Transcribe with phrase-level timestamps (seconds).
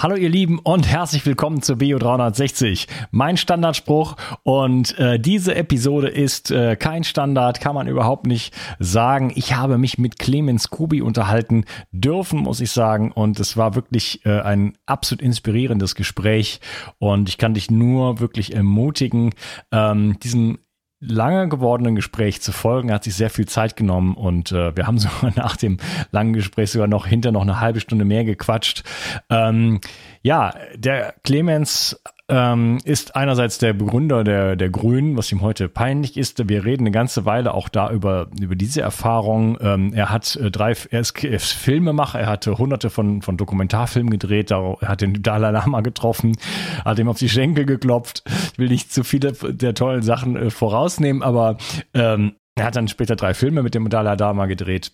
[0.00, 2.86] Hallo ihr Lieben und herzlich willkommen zu Bio 360.
[3.10, 9.32] Mein Standardspruch und äh, diese Episode ist äh, kein Standard, kann man überhaupt nicht sagen.
[9.34, 14.24] Ich habe mich mit Clemens Kubi unterhalten dürfen, muss ich sagen, und es war wirklich
[14.24, 16.60] äh, ein absolut inspirierendes Gespräch
[16.98, 19.34] und ich kann dich nur wirklich ermutigen,
[19.72, 20.60] ähm, diesem
[21.00, 22.92] lange gewordenen Gespräch zu folgen.
[22.92, 25.78] Hat sich sehr viel Zeit genommen und äh, wir haben sogar nach dem
[26.10, 28.84] langen Gespräch sogar noch hinter noch eine halbe Stunde mehr gequatscht.
[29.30, 29.80] Ähm,
[30.22, 32.00] ja, der Clemens
[32.30, 36.46] ähm, ist einerseits der Begründer der, der Grünen, was ihm heute peinlich ist.
[36.48, 39.56] Wir reden eine ganze Weile auch da über, über diese Erfahrung.
[39.60, 43.38] Ähm, er hat äh, drei, er ist, er ist Filmemacher, er hatte hunderte von, von
[43.38, 46.36] Dokumentarfilmen gedreht, er hat den Dalai Lama getroffen,
[46.84, 48.24] hat ihm auf die Schenkel geklopft.
[48.52, 51.56] Ich will nicht zu viele der tollen Sachen äh, vorausnehmen, aber
[51.94, 54.92] ähm, er hat dann später drei Filme mit dem Dalai Lama gedreht.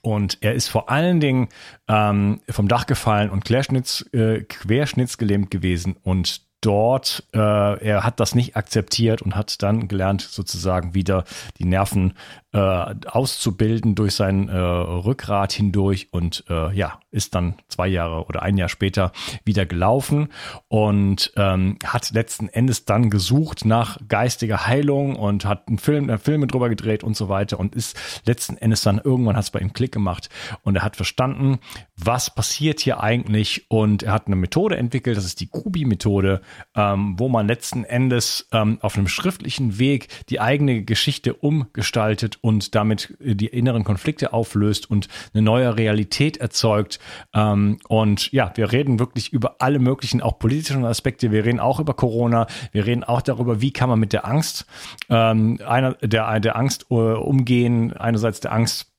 [0.00, 1.48] Und er ist vor allen Dingen
[1.86, 8.34] ähm, vom Dach gefallen und Querschnitts, äh, querschnittsgelähmt gewesen und dort, äh, er hat das
[8.34, 11.24] nicht akzeptiert und hat dann gelernt, sozusagen wieder
[11.58, 12.14] die Nerven
[12.56, 18.42] äh, auszubilden durch sein äh, Rückgrat hindurch und äh, ja, ist dann zwei Jahre oder
[18.42, 19.12] ein Jahr später
[19.44, 20.28] wieder gelaufen
[20.68, 26.16] und ähm, hat letzten Endes dann gesucht nach geistiger Heilung und hat einen Film, äh,
[26.16, 29.60] Filme drüber gedreht und so weiter und ist letzten Endes dann irgendwann hat es bei
[29.60, 30.30] ihm Klick gemacht
[30.62, 31.58] und er hat verstanden,
[31.94, 36.40] was passiert hier eigentlich und er hat eine Methode entwickelt, das ist die Kubi-Methode,
[36.74, 42.76] ähm, wo man letzten Endes ähm, auf einem schriftlichen Weg die eigene Geschichte umgestaltet und
[42.76, 47.00] damit die inneren Konflikte auflöst und eine neue Realität erzeugt.
[47.34, 51.32] Ähm, und ja, wir reden wirklich über alle möglichen, auch politischen Aspekte.
[51.32, 52.46] Wir reden auch über Corona.
[52.70, 54.64] Wir reden auch darüber, wie kann man mit der Angst,
[55.10, 57.92] ähm, einer der, der Angst äh, umgehen.
[57.94, 58.92] Einerseits der Angst,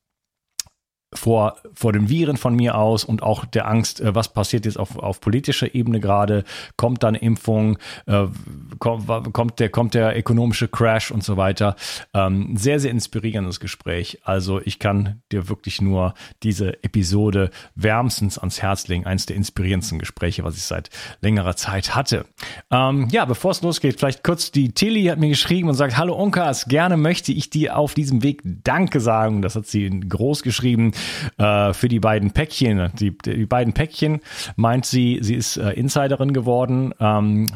[1.14, 4.78] vor, vor den Viren von mir aus und auch der Angst, äh, was passiert jetzt
[4.78, 6.44] auf, auf politischer Ebene gerade,
[6.76, 7.78] kommt dann Impfung,
[8.08, 8.26] äh,
[8.80, 11.78] kommt, kommt, der, kommt der ökonomische Crash und so weiter.
[12.14, 14.20] Ähm, sehr, sehr inspirierendes Gespräch.
[14.24, 16.14] Also ich kann dir wirklich nur
[16.44, 19.06] diese Episode wärmstens ans Herz legen.
[19.06, 20.90] Eins der inspirierendsten Gespräche, was ich seit
[21.22, 22.26] längerer Zeit hatte.
[22.70, 26.16] Ähm, ja, bevor es losgeht, vielleicht kurz die Tilly hat mir geschrieben und sagt, hallo
[26.16, 29.42] Unkas, gerne möchte ich dir auf diesem Weg Danke sagen.
[29.42, 30.92] Das hat sie groß geschrieben
[31.38, 32.92] äh, für die beiden Päckchen.
[33.00, 34.22] Die, die beiden Päckchen
[34.56, 36.94] meint sie, sie ist äh, Insiderin geworden.
[37.00, 37.48] Ähm,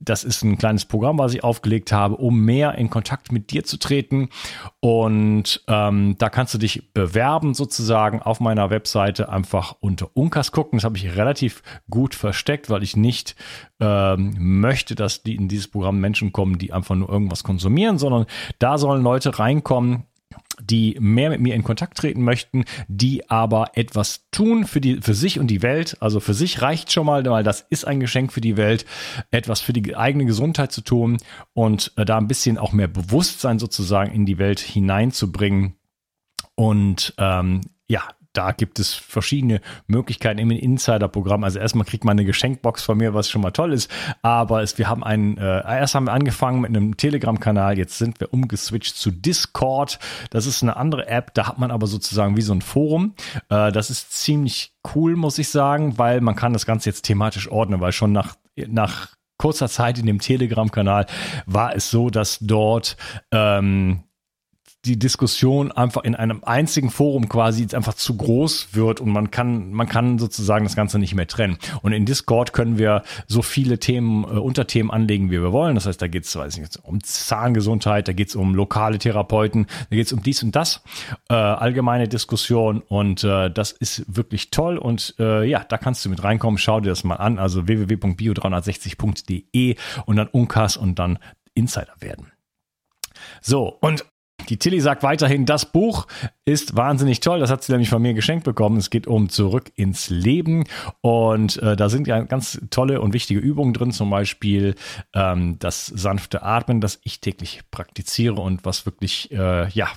[0.00, 3.64] das ist ein kleines Programm, was ich aufgelegt habe, um mehr in Kontakt mit dir
[3.64, 4.28] zu treten.
[4.80, 10.78] Und ähm, da kannst du dich bewerben sozusagen auf meiner Webseite einfach unter Unkas gucken.
[10.78, 13.34] Das habe ich relativ gut versteckt, weil ich nicht
[13.80, 18.26] ähm, möchte, dass die in dieses Programm Menschen kommen, die einfach nur irgendwas konsumieren, sondern
[18.60, 20.04] da sollen Leute reinkommen,
[20.60, 25.14] die mehr mit mir in Kontakt treten möchten, die aber etwas tun für die, für
[25.14, 25.96] sich und die Welt.
[26.00, 28.84] Also für sich reicht schon mal, weil das ist ein Geschenk für die Welt,
[29.30, 31.18] etwas für die eigene Gesundheit zu tun
[31.52, 35.76] und äh, da ein bisschen auch mehr Bewusstsein sozusagen in die Welt hineinzubringen.
[36.54, 38.02] Und ähm, ja,
[38.32, 41.44] da gibt es verschiedene Möglichkeiten im Insider-Programm.
[41.44, 43.90] Also erstmal kriegt man eine Geschenkbox von mir, was schon mal toll ist.
[44.22, 48.20] Aber es, wir haben einen, äh, erst haben wir angefangen mit einem Telegram-Kanal, jetzt sind
[48.20, 49.98] wir umgeswitcht zu Discord.
[50.30, 53.14] Das ist eine andere App, da hat man aber sozusagen wie so ein Forum.
[53.48, 57.50] Äh, das ist ziemlich cool, muss ich sagen, weil man kann das Ganze jetzt thematisch
[57.50, 59.08] ordnen, weil schon nach, nach
[59.38, 61.06] kurzer Zeit in dem Telegram-Kanal
[61.46, 62.96] war es so, dass dort
[63.32, 64.04] ähm,
[64.84, 69.72] die Diskussion einfach in einem einzigen Forum quasi einfach zu groß wird und man kann,
[69.72, 71.58] man kann sozusagen das Ganze nicht mehr trennen.
[71.82, 75.74] Und in Discord können wir so viele Themen, äh, Unterthemen anlegen, wie wir wollen.
[75.74, 78.98] Das heißt, da geht es, weiß ich nicht, um Zahngesundheit, da geht es um lokale
[78.98, 80.84] Therapeuten, da geht es um dies und das,
[81.28, 86.08] äh, allgemeine Diskussion und äh, das ist wirklich toll und äh, ja, da kannst du
[86.08, 86.58] mit reinkommen.
[86.58, 89.74] Schau dir das mal an, also www.bio360.de
[90.06, 91.18] und dann Unkas und dann
[91.54, 92.30] Insider werden.
[93.40, 94.04] So, und
[94.48, 96.06] die Tilly sagt weiterhin, das Buch
[96.44, 97.40] ist wahnsinnig toll.
[97.40, 98.78] Das hat sie nämlich von mir geschenkt bekommen.
[98.78, 100.64] Es geht um Zurück ins Leben.
[101.00, 103.92] Und äh, da sind ja ganz tolle und wichtige Übungen drin.
[103.92, 104.74] Zum Beispiel
[105.14, 109.88] ähm, das sanfte Atmen, das ich täglich praktiziere und was wirklich, äh, ja,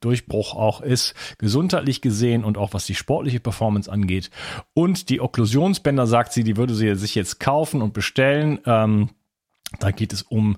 [0.00, 4.30] Durchbruch auch ist, gesundheitlich gesehen und auch was die sportliche Performance angeht.
[4.74, 8.60] Und die Okklusionsbänder, sagt sie, die würde sie sich jetzt kaufen und bestellen.
[8.64, 9.10] Ähm,
[9.80, 10.56] da geht es um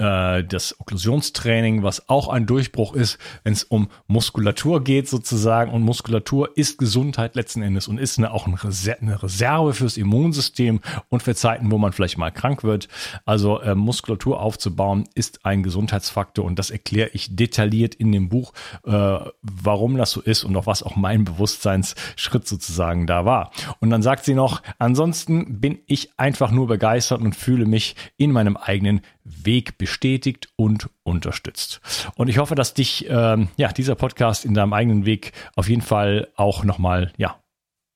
[0.00, 5.70] äh, das Okklusionstraining, was auch ein Durchbruch ist, wenn es um Muskulatur geht sozusagen.
[5.70, 11.22] Und Muskulatur ist Gesundheit letzten Endes und ist eine, auch eine Reserve fürs Immunsystem und
[11.22, 12.88] für Zeiten, wo man vielleicht mal krank wird.
[13.26, 18.52] Also äh, Muskulatur aufzubauen ist ein Gesundheitsfaktor und das erkläre ich detailliert in dem Buch,
[18.84, 23.50] äh, warum das so ist und auch was auch mein Bewusstseinsschritt sozusagen da war.
[23.80, 28.32] Und dann sagt sie noch, ansonsten bin ich einfach nur begeistert und fühle mich in
[28.32, 29.02] meinem eigenen
[29.42, 31.80] Weg bestätigt und unterstützt.
[32.16, 35.82] Und ich hoffe, dass dich ähm, ja dieser Podcast in deinem eigenen Weg auf jeden
[35.82, 37.39] Fall auch nochmal ja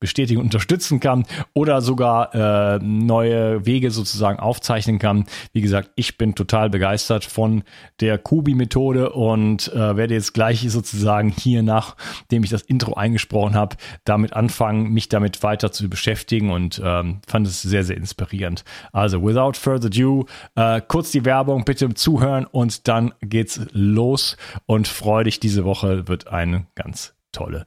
[0.05, 1.25] bestätigen und unterstützen kann
[1.55, 5.25] oder sogar äh, neue Wege sozusagen aufzeichnen kann.
[5.55, 7.65] Wie gesagt, ich bin total begeistert von
[8.01, 13.77] der Kubi-Methode und äh, werde jetzt gleich sozusagen hier, nachdem ich das Intro eingesprochen habe,
[14.05, 18.63] damit anfangen, mich damit weiter zu beschäftigen und ähm, fand es sehr, sehr inspirierend.
[18.93, 24.37] Also, without further ado, äh, kurz die Werbung, bitte zuhören und dann geht's los
[24.67, 27.65] und freu dich, diese Woche wird eine ganz tolle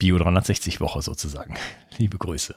[0.00, 1.54] Bio 360 Woche sozusagen.
[1.98, 2.56] Liebe Grüße.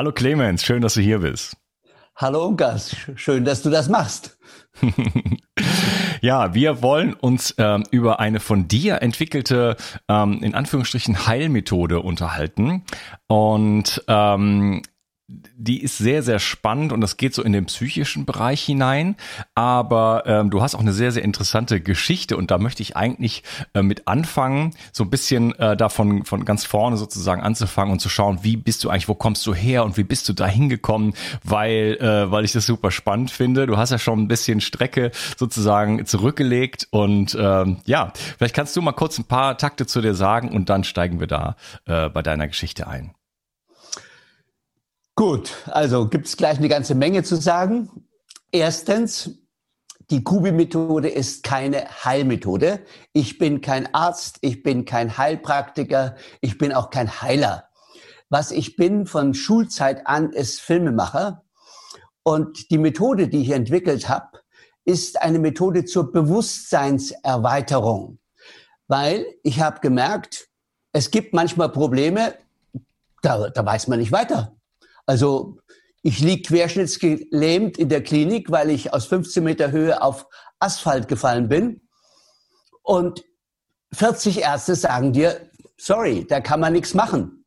[0.00, 1.58] Hallo Clemens, schön, dass du hier bist.
[2.16, 4.38] Hallo Unkas, schön, dass du das machst.
[6.22, 9.76] ja, wir wollen uns ähm, über eine von dir entwickelte,
[10.08, 12.82] ähm, in Anführungsstrichen, Heilmethode unterhalten.
[13.26, 14.80] Und ähm,
[15.56, 19.16] die ist sehr, sehr spannend und das geht so in den psychischen Bereich hinein.
[19.54, 23.42] Aber ähm, du hast auch eine sehr, sehr interessante Geschichte und da möchte ich eigentlich
[23.74, 28.08] äh, mit anfangen, so ein bisschen äh, davon von ganz vorne sozusagen anzufangen und zu
[28.08, 31.14] schauen, wie bist du eigentlich, wo kommst du her und wie bist du da hingekommen,
[31.44, 33.66] weil, äh, weil ich das super spannend finde.
[33.66, 38.82] Du hast ja schon ein bisschen Strecke sozusagen zurückgelegt und ähm, ja, vielleicht kannst du
[38.82, 41.56] mal kurz ein paar Takte zu dir sagen und dann steigen wir da
[41.86, 43.14] äh, bei deiner Geschichte ein.
[45.20, 47.90] Gut, also gibt es gleich eine ganze Menge zu sagen.
[48.52, 49.38] Erstens,
[50.08, 52.86] die Kubi-Methode ist keine Heilmethode.
[53.12, 57.68] Ich bin kein Arzt, ich bin kein Heilpraktiker, ich bin auch kein Heiler.
[58.30, 61.44] Was ich bin von Schulzeit an ist Filmemacher.
[62.22, 64.40] Und die Methode, die ich entwickelt habe,
[64.86, 68.20] ist eine Methode zur Bewusstseinserweiterung.
[68.88, 70.48] Weil ich habe gemerkt,
[70.94, 72.32] es gibt manchmal Probleme,
[73.20, 74.56] da, da weiß man nicht weiter.
[75.10, 75.58] Also
[76.02, 80.28] ich liege querschnittsgelähmt in der Klinik, weil ich aus 15 Meter Höhe auf
[80.60, 81.80] Asphalt gefallen bin.
[82.84, 83.24] Und
[83.92, 87.44] 40 Ärzte sagen dir, sorry, da kann man nichts machen.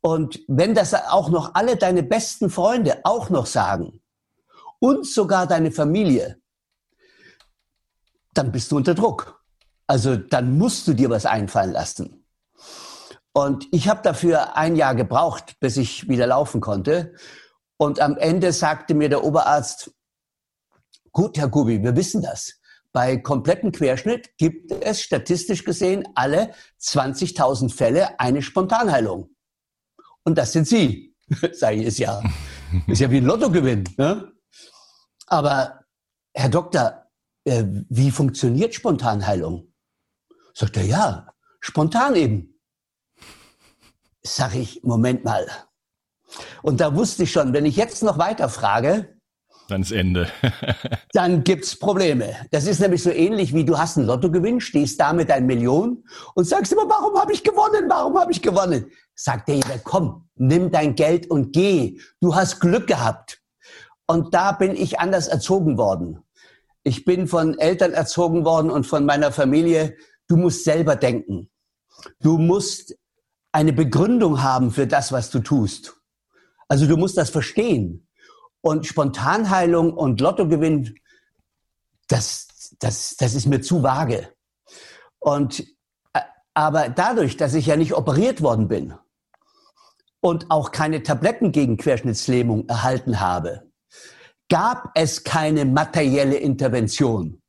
[0.00, 4.00] Und wenn das auch noch alle deine besten Freunde auch noch sagen
[4.78, 6.40] und sogar deine Familie,
[8.32, 9.38] dann bist du unter Druck.
[9.86, 12.23] Also dann musst du dir was einfallen lassen.
[13.36, 17.14] Und ich habe dafür ein Jahr gebraucht, bis ich wieder laufen konnte.
[17.76, 19.90] Und am Ende sagte mir der Oberarzt,
[21.10, 22.60] gut, Herr Gubi, wir wissen das.
[22.92, 29.34] bei kompletten Querschnitt gibt es statistisch gesehen alle 20.000 Fälle eine Spontanheilung.
[30.22, 31.16] Und das sind Sie.
[31.52, 32.22] Sage ich, ist ja,
[32.86, 33.82] ist ja wie ein Lottogewinn.
[33.96, 34.32] Ne?
[35.26, 35.80] Aber
[36.32, 37.10] Herr Doktor,
[37.44, 39.72] äh, wie funktioniert Spontanheilung?
[40.54, 41.26] Sagt er, ja,
[41.60, 42.53] spontan eben.
[44.26, 45.46] Sag ich, Moment mal.
[46.62, 49.14] Und da wusste ich schon, wenn ich jetzt noch weiter frage,
[49.68, 50.28] dann ist Ende.
[51.12, 52.34] dann gibt's Probleme.
[52.50, 56.04] Das ist nämlich so ähnlich wie du hast einen Lottogewinn, stehst da mit deinen Millionen
[56.34, 57.88] und sagst immer, warum habe ich gewonnen?
[57.88, 58.90] Warum habe ich gewonnen?
[59.14, 61.98] Sagt der jeder, komm, nimm dein Geld und geh.
[62.20, 63.40] Du hast Glück gehabt.
[64.06, 66.22] Und da bin ich anders erzogen worden.
[66.82, 69.96] Ich bin von Eltern erzogen worden und von meiner Familie.
[70.28, 71.50] Du musst selber denken.
[72.20, 72.94] Du musst
[73.54, 75.94] eine Begründung haben für das, was du tust.
[76.66, 78.08] Also du musst das verstehen.
[78.60, 80.96] Und Spontanheilung und Lottogewinn,
[82.08, 82.48] das,
[82.80, 84.28] das, das ist mir zu vage.
[85.20, 85.60] Und,
[86.14, 86.20] äh,
[86.52, 88.94] aber dadurch, dass ich ja nicht operiert worden bin
[90.20, 93.70] und auch keine Tabletten gegen Querschnittslähmung erhalten habe,
[94.48, 97.40] gab es keine materielle Intervention.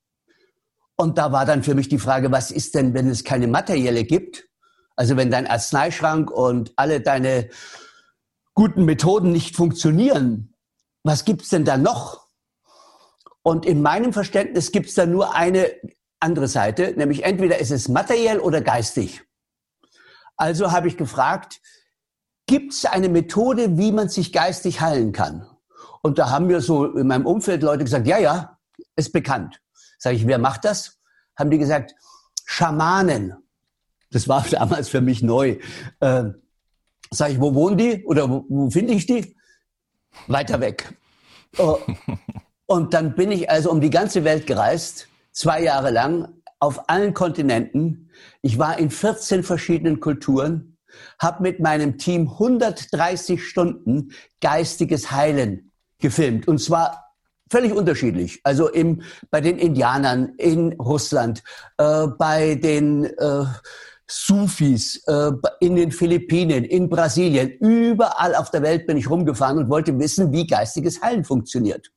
[0.98, 4.04] Und da war dann für mich die Frage, was ist denn, wenn es keine materielle
[4.04, 4.48] gibt?
[4.96, 7.50] Also wenn dein Arzneischrank und alle deine
[8.54, 10.56] guten Methoden nicht funktionieren,
[11.04, 12.28] was gibt's denn da noch?
[13.44, 15.72] Und in meinem Verständnis gibt's da nur eine
[16.20, 19.22] andere Seite, nämlich entweder ist es materiell oder geistig.
[20.38, 21.62] Also habe ich gefragt,
[22.48, 25.48] gibt's eine Methode, wie man sich geistig heilen kann?
[26.02, 28.60] Und da haben mir so in meinem Umfeld Leute gesagt, ja, ja,
[28.96, 29.62] ist bekannt.
[29.98, 31.00] Sage ich, wer macht das?
[31.38, 31.96] Haben die gesagt,
[32.46, 33.36] Schamanen.
[34.16, 35.58] Das war damals für mich neu.
[36.00, 36.24] Äh,
[37.12, 39.36] Sage ich, wo wohnen die oder wo, wo finde ich die?
[40.28, 40.94] weiter weg.
[41.58, 41.78] Oh.
[42.68, 46.30] Und dann bin ich also um die ganze Welt gereist, zwei Jahre lang,
[46.60, 48.10] auf allen Kontinenten.
[48.42, 50.78] Ich war in 14 verschiedenen Kulturen,
[51.20, 56.48] habe mit meinem Team 130 Stunden geistiges Heilen gefilmt.
[56.48, 57.06] Und zwar
[57.52, 58.40] völlig unterschiedlich.
[58.44, 61.44] Also im, bei den Indianern in Russland,
[61.78, 63.46] äh, bei den äh,
[64.08, 69.70] Sufis äh, in den Philippinen, in Brasilien, überall auf der Welt bin ich rumgefahren und
[69.70, 71.92] wollte wissen, wie geistiges Heilen funktioniert.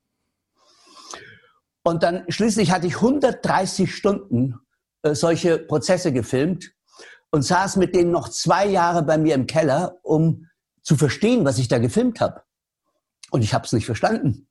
[1.83, 4.55] Und dann schließlich hatte ich 130 Stunden
[5.03, 6.71] äh, solche Prozesse gefilmt
[7.31, 10.47] und saß mit denen noch zwei Jahre bei mir im Keller, um
[10.81, 12.41] zu verstehen, was ich da gefilmt habe.
[13.31, 14.47] Und ich habe es nicht verstanden.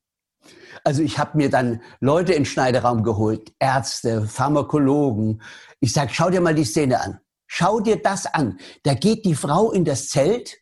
[0.85, 5.43] Also ich habe mir dann Leute in Schneideraum geholt, Ärzte, Pharmakologen.
[5.81, 7.21] Ich sage, schau dir mal die Szene an.
[7.49, 8.61] Schau dir das an.
[8.85, 10.59] Da geht die Frau in das Zelt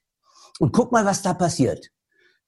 [0.59, 1.90] und guck mal, was da passiert.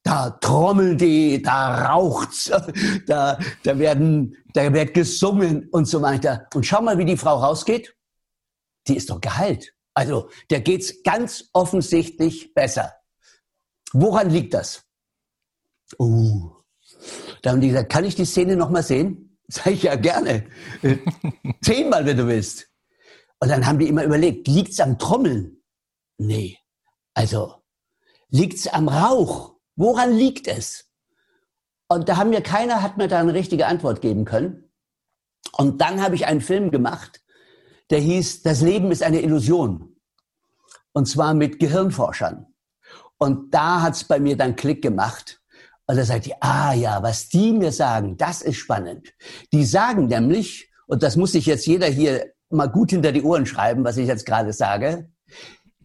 [0.04, 2.50] Da trommeln die, da raucht's,
[3.07, 6.47] da, da werden, da wird gesungen und so weiter.
[6.54, 7.95] Und schau mal, wie die Frau rausgeht.
[8.87, 9.75] Die ist doch geheilt.
[9.92, 12.95] Also, der geht's ganz offensichtlich besser.
[13.92, 14.85] Woran liegt das?
[15.99, 16.52] Uh.
[17.42, 19.38] Da haben die gesagt, kann ich die Szene nochmal sehen?
[19.49, 20.47] Sag ich ja gerne.
[21.61, 22.68] Zehnmal, wenn du willst.
[23.40, 25.62] Und dann haben die immer überlegt, liegt's am Trommeln?
[26.18, 26.59] Nee.
[27.14, 27.54] Also,
[28.30, 29.57] liegt's am Rauch?
[29.76, 30.90] Woran liegt es?
[31.88, 34.71] Und da haben mir keiner, hat mir da eine richtige Antwort geben können.
[35.52, 37.23] Und dann habe ich einen Film gemacht,
[37.90, 39.97] der hieß Das Leben ist eine Illusion.
[40.92, 42.47] Und zwar mit Gehirnforschern.
[43.18, 45.40] Und da hat's bei mir dann Klick gemacht.
[45.87, 49.14] Und da sagt die, ah ja, was die mir sagen, das ist spannend.
[49.52, 53.47] Die sagen nämlich, und das muss sich jetzt jeder hier mal gut hinter die Ohren
[53.47, 55.11] schreiben, was ich jetzt gerade sage.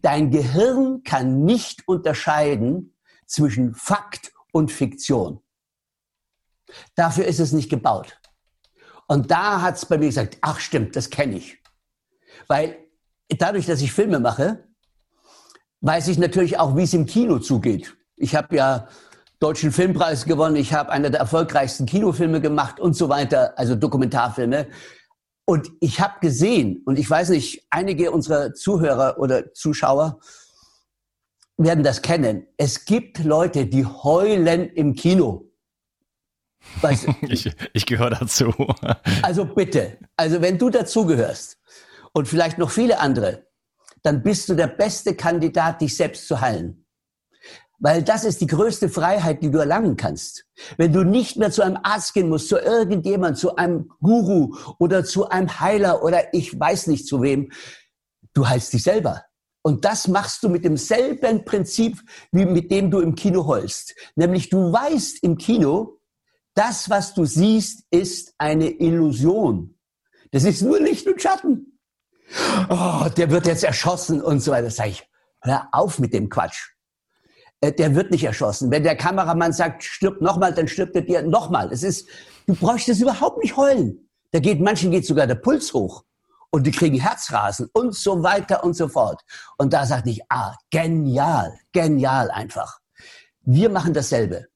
[0.02, 2.94] Dein Gehirn kann nicht unterscheiden
[3.26, 5.40] zwischen Fakt und Fiktion.
[6.94, 8.18] Dafür ist es nicht gebaut.
[9.06, 11.58] Und da hat es bei mir gesagt, ach stimmt, das kenne ich.
[12.48, 12.76] Weil
[13.28, 14.64] dadurch, dass ich Filme mache,
[15.80, 17.96] weiß ich natürlich auch, wie es im Kino zugeht.
[18.16, 18.88] Ich habe ja
[19.40, 24.68] deutschen Filmpreis gewonnen, ich habe einer der erfolgreichsten Kinofilme gemacht und so weiter, also Dokumentarfilme.
[25.46, 30.20] Und ich habe gesehen, und ich weiß nicht, einige unserer Zuhörer oder Zuschauer
[31.56, 32.46] werden das kennen.
[32.56, 35.50] Es gibt Leute, die heulen im Kino.
[36.80, 38.52] Weißt, ich ich gehöre dazu.
[39.22, 41.58] also bitte, also wenn du dazugehörst
[42.12, 43.46] und vielleicht noch viele andere,
[44.02, 46.83] dann bist du der beste Kandidat, dich selbst zu heilen.
[47.84, 50.46] Weil das ist die größte Freiheit, die du erlangen kannst.
[50.78, 55.04] Wenn du nicht mehr zu einem Arzt gehen musst, zu irgendjemand, zu einem Guru oder
[55.04, 57.52] zu einem Heiler oder ich weiß nicht zu wem,
[58.32, 59.26] du heilst dich selber.
[59.60, 62.00] Und das machst du mit demselben Prinzip,
[62.32, 63.94] wie mit dem du im Kino heulst.
[64.16, 66.00] Nämlich du weißt im Kino,
[66.54, 69.78] das, was du siehst, ist eine Illusion.
[70.30, 71.78] Das ist nur Licht und Schatten.
[72.70, 74.70] Oh, der wird jetzt erschossen und so weiter.
[74.70, 75.06] Sag ich,
[75.42, 76.73] hör auf mit dem Quatsch.
[77.64, 78.70] Äh, der wird nicht erschossen.
[78.70, 81.72] Wenn der Kameramann sagt, stirbt nochmal, dann stirbt er dir nochmal.
[81.72, 82.08] Es ist,
[82.46, 84.08] du bräuchtest überhaupt nicht heulen.
[84.32, 86.04] Da geht, manchen geht sogar der Puls hoch
[86.50, 89.22] und die kriegen Herzrasen und so weiter und so fort.
[89.56, 92.80] Und da sagte ich, ah, genial, genial einfach.
[93.42, 94.46] Wir machen dasselbe.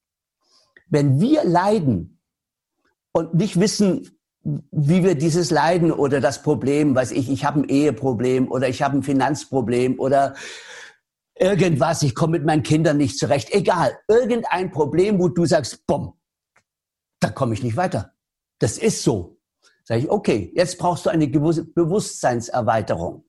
[0.87, 2.19] Wenn wir leiden
[3.11, 4.09] und nicht wissen,
[4.43, 8.81] wie wir dieses Leiden oder das Problem, weiß ich, ich habe ein Eheproblem oder ich
[8.81, 10.35] habe ein Finanzproblem oder
[11.39, 16.13] irgendwas, ich komme mit meinen Kindern nicht zurecht, egal, irgendein Problem, wo du sagst, bumm,
[17.19, 18.13] da komme ich nicht weiter.
[18.59, 19.39] Das ist so.
[19.83, 23.25] Sag ich, okay, jetzt brauchst du eine Bewusstseinserweiterung.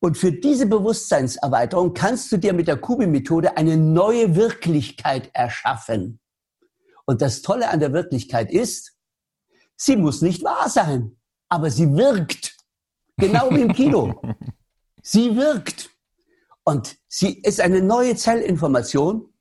[0.00, 6.20] Und für diese Bewusstseinserweiterung kannst du dir mit der Kubi-Methode eine neue Wirklichkeit erschaffen.
[7.06, 8.94] Und das Tolle an der Wirklichkeit ist,
[9.76, 11.16] sie muss nicht wahr sein,
[11.48, 12.56] aber sie wirkt.
[13.16, 14.20] Genau wie im Kino.
[15.02, 15.95] Sie wirkt.
[16.68, 19.32] Und sie ist eine neue Zellinformation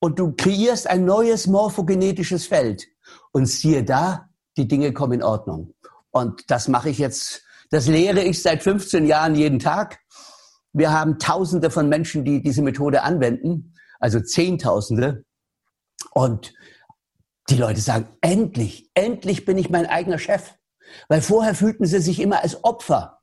[0.00, 2.88] und du kreierst ein neues morphogenetisches Feld.
[3.30, 5.74] Und siehe da, die Dinge kommen in Ordnung.
[6.10, 10.00] Und das mache ich jetzt, das lehre ich seit 15 Jahren jeden Tag.
[10.72, 15.24] Wir haben Tausende von Menschen, die diese Methode anwenden, also Zehntausende.
[16.10, 16.52] Und
[17.48, 20.54] die Leute sagen, endlich, endlich bin ich mein eigener Chef.
[21.08, 23.15] Weil vorher fühlten sie sich immer als Opfer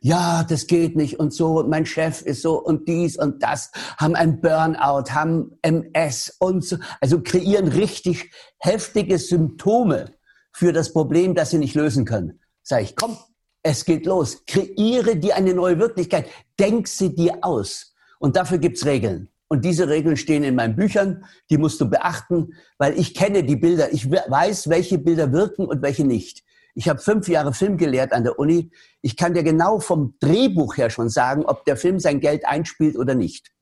[0.00, 4.14] ja, das geht nicht und so, mein Chef ist so und dies und das, haben
[4.14, 10.12] ein Burnout, haben MS und so, also kreieren richtig heftige Symptome
[10.52, 12.40] für das Problem, das sie nicht lösen können.
[12.62, 13.16] Sag ich, komm,
[13.64, 14.44] es geht los.
[14.46, 16.26] Kreiere dir eine neue Wirklichkeit.
[16.60, 17.94] Denk sie dir aus.
[18.18, 19.28] Und dafür gibt's Regeln.
[19.48, 21.24] Und diese Regeln stehen in meinen Büchern.
[21.50, 23.92] Die musst du beachten, weil ich kenne die Bilder.
[23.92, 26.43] Ich weiß, welche Bilder wirken und welche nicht.
[26.74, 28.70] Ich habe fünf Jahre Film gelehrt an der Uni.
[29.00, 32.96] Ich kann dir genau vom Drehbuch her schon sagen, ob der Film sein Geld einspielt
[32.96, 33.52] oder nicht.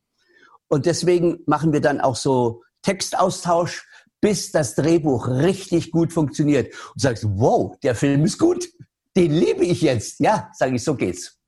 [0.68, 3.86] Und deswegen machen wir dann auch so Textaustausch,
[4.22, 6.72] bis das Drehbuch richtig gut funktioniert.
[6.94, 8.68] Und sagst, wow, der Film ist gut.
[9.14, 10.20] Den liebe ich jetzt.
[10.20, 11.41] Ja, sage ich, so geht's.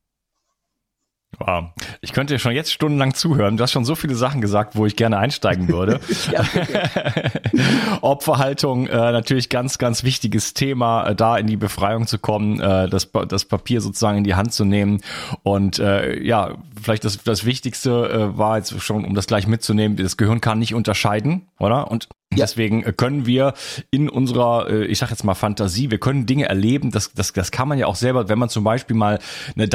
[1.38, 1.66] Wow.
[2.00, 3.56] Ich könnte schon jetzt stundenlang zuhören.
[3.56, 6.00] Du hast schon so viele Sachen gesagt, wo ich gerne einsteigen würde.
[8.00, 12.88] Opferhaltung, äh, natürlich ganz, ganz wichtiges Thema, äh, da in die Befreiung zu kommen, äh,
[12.88, 15.00] das, das Papier sozusagen in die Hand zu nehmen.
[15.42, 19.96] Und äh, ja, vielleicht das, das Wichtigste äh, war jetzt schon, um das gleich mitzunehmen,
[19.96, 21.90] das Gehirn kann nicht unterscheiden, oder?
[21.90, 22.44] Und ja.
[22.44, 23.54] Deswegen äh, können wir
[23.90, 27.50] in unserer, äh, ich sag jetzt mal Fantasie, wir können Dinge erleben, das, das, das
[27.50, 29.18] kann man ja auch selber, wenn man zum Beispiel mal
[29.54, 29.68] eine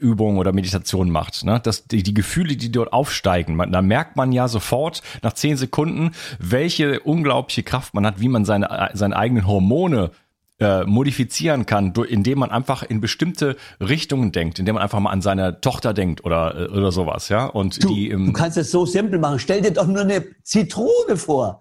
[0.00, 1.60] Dankbarkeitsübung oder Meditation macht, ne?
[1.62, 5.56] dass die, die Gefühle, die dort aufsteigen, man, da merkt man ja sofort nach zehn
[5.56, 10.10] Sekunden, welche unglaubliche Kraft man hat, wie man seine, seine eigenen Hormone
[10.58, 15.22] äh, modifizieren kann, indem man einfach in bestimmte Richtungen denkt, indem man einfach mal an
[15.22, 17.46] seine Tochter denkt oder äh, oder sowas, ja.
[17.46, 19.38] Und du, die ähm, du kannst es so simpel machen.
[19.38, 21.60] Stell dir doch nur eine Zitrone vor.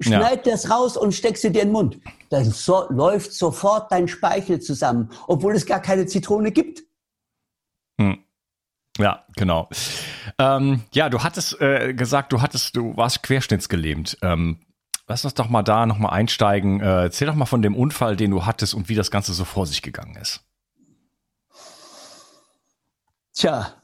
[0.00, 0.52] Schneid ja.
[0.52, 2.00] das raus und steck sie dir in den Mund.
[2.30, 6.82] Dann so, läuft sofort dein Speichel zusammen, obwohl es gar keine Zitrone gibt.
[8.00, 8.18] Hm.
[8.98, 9.68] Ja, genau.
[10.38, 14.18] Ähm, ja, du hattest äh, gesagt, du hattest, du warst querschnittsgelähmt.
[14.22, 14.60] Ähm,
[15.12, 16.80] Lass uns doch mal da nochmal einsteigen.
[16.80, 19.44] Äh, erzähl doch mal von dem Unfall, den du hattest und wie das Ganze so
[19.44, 20.40] vor sich gegangen ist.
[23.34, 23.74] Tja,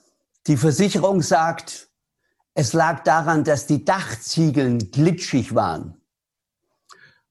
[0.47, 1.91] die Versicherung sagt,
[2.55, 6.01] es lag daran, dass die Dachziegeln glitschig waren.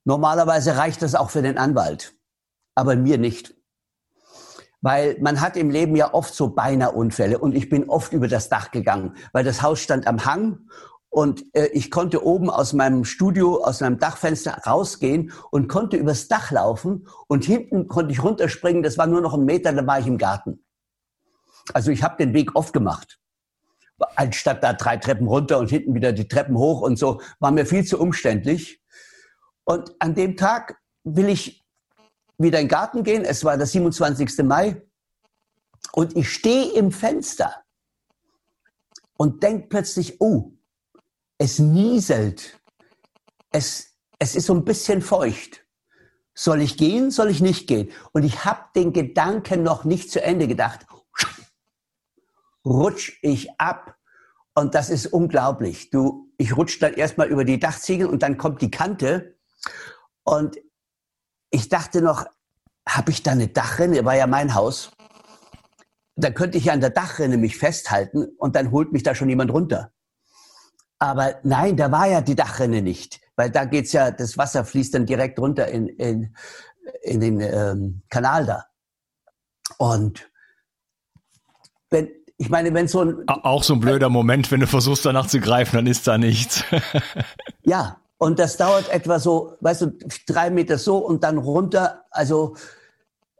[0.04, 2.14] Normalerweise reicht das auch für den Anwalt,
[2.76, 3.54] aber mir nicht.
[4.80, 8.28] Weil man hat im Leben ja oft so beinahe Unfälle und ich bin oft über
[8.28, 10.68] das Dach gegangen, weil das Haus stand am Hang
[11.10, 16.28] und äh, ich konnte oben aus meinem Studio, aus meinem Dachfenster rausgehen und konnte übers
[16.28, 17.08] Dach laufen.
[17.28, 18.82] Und hinten konnte ich runterspringen.
[18.82, 20.64] Das war nur noch ein Meter, da war ich im Garten.
[21.72, 23.18] Also ich habe den Weg oft gemacht.
[24.16, 27.66] Anstatt da drei Treppen runter und hinten wieder die Treppen hoch und so, war mir
[27.66, 28.82] viel zu umständlich.
[29.64, 31.66] Und an dem Tag will ich
[32.38, 33.24] wieder in den Garten gehen.
[33.24, 34.38] Es war der 27.
[34.44, 34.80] Mai.
[35.92, 37.54] Und ich stehe im Fenster
[39.16, 40.52] und denk plötzlich, oh,
[41.38, 42.58] es nieselt.
[43.50, 45.64] Es, es ist so ein bisschen feucht.
[46.34, 47.90] Soll ich gehen, soll ich nicht gehen?
[48.12, 50.86] Und ich habe den Gedanken noch nicht zu Ende gedacht.
[52.64, 53.96] Rutsch ich ab.
[54.54, 55.90] Und das ist unglaublich.
[55.90, 59.36] Du, ich rutsche dann erstmal über die Dachziegel und dann kommt die Kante.
[60.22, 60.58] Und
[61.50, 62.26] ich dachte noch,
[62.86, 64.04] habe ich da eine Dachrinne?
[64.04, 64.90] War ja mein Haus.
[66.16, 69.28] Da könnte ich ja an der Dachrinne mich festhalten und dann holt mich da schon
[69.28, 69.92] jemand runter.
[70.98, 74.94] Aber nein, da war ja die Dachrinne nicht, weil da geht's ja, das Wasser fließt
[74.94, 76.34] dann direkt runter in, in
[77.02, 78.64] in den ähm, Kanal da.
[79.78, 80.30] Und
[81.90, 83.28] wenn, ich meine, wenn so ein.
[83.28, 86.64] Auch so ein blöder Moment, wenn du versuchst danach zu greifen, dann ist da nichts.
[87.62, 92.56] ja, und das dauert etwa so, weißt du, drei Meter so und dann runter, also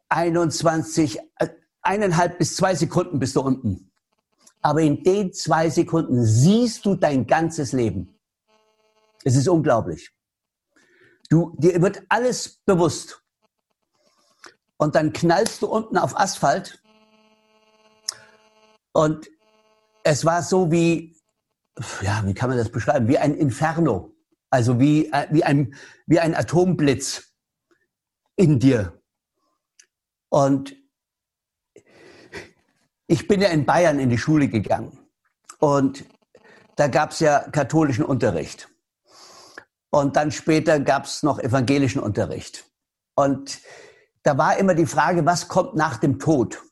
[0.09, 1.19] 21,
[1.83, 3.91] eineinhalb bis zwei Sekunden bist du unten.
[4.62, 8.14] Aber in den zwei Sekunden siehst du dein ganzes Leben.
[9.25, 10.11] Es ist unglaublich.
[11.29, 13.23] Du, dir wird alles bewusst.
[14.77, 16.81] Und dann knallst du unten auf Asphalt.
[18.93, 19.29] Und
[20.05, 21.17] es war so wie,
[22.01, 23.09] ja, wie kann man das beschreiben?
[23.09, 24.14] Wie ein Inferno.
[24.50, 25.74] Also wie, äh, wie, ein,
[26.06, 27.34] wie ein Atomblitz
[28.37, 29.02] in dir.
[30.30, 30.76] Und
[33.06, 34.98] ich bin ja in Bayern in die Schule gegangen.
[35.58, 36.04] Und
[36.76, 38.68] da gab es ja katholischen Unterricht.
[39.90, 42.64] Und dann später gab es noch evangelischen Unterricht.
[43.14, 43.61] Und
[44.22, 46.62] da war immer die Frage, was kommt nach dem Tod?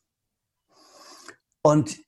[1.63, 1.99] Und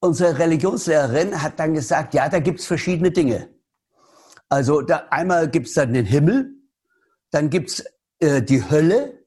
[0.00, 3.48] unsere Religionslehrerin hat dann gesagt, ja, da gibt es verschiedene Dinge.
[4.50, 6.52] Also da, einmal gibt es dann den Himmel,
[7.30, 7.84] dann gibt es
[8.18, 9.24] äh, die Hölle,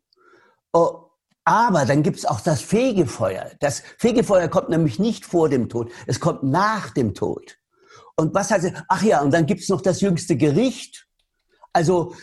[0.74, 1.06] oh,
[1.46, 3.52] aber dann gibt es auch das Fegefeuer.
[3.62, 7.58] Das Fegefeuer kommt nämlich nicht vor dem Tod, es kommt nach dem Tod.
[8.16, 11.08] Und was heißt, ach ja, und dann gibt es noch das jüngste Gericht.
[11.72, 12.14] Also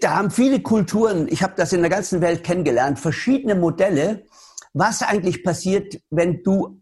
[0.00, 4.26] da haben viele Kulturen, ich habe das in der ganzen Welt kennengelernt, verschiedene Modelle,
[4.72, 6.80] was eigentlich passiert, wenn du,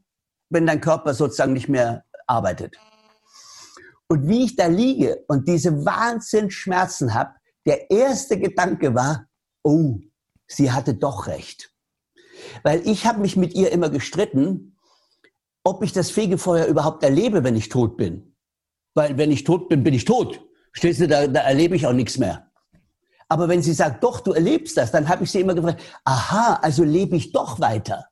[0.48, 2.76] wenn dein Körper sozusagen nicht mehr arbeitet.
[4.08, 7.34] Und wie ich da liege und diese Wahnsinnsschmerzen habe,
[7.66, 9.26] der erste Gedanke war,
[9.62, 9.98] oh,
[10.46, 11.70] sie hatte doch recht.
[12.62, 14.76] Weil ich habe mich mit ihr immer gestritten,
[15.62, 18.34] ob ich das Fegefeuer überhaupt erlebe, wenn ich tot bin.
[18.94, 20.40] Weil wenn ich tot bin, bin ich tot.
[20.72, 22.50] Stehst du, da, da erlebe ich auch nichts mehr.
[23.28, 26.60] Aber wenn sie sagt, doch, du erlebst das, dann habe ich sie immer gefragt, aha,
[26.62, 28.07] also lebe ich doch weiter.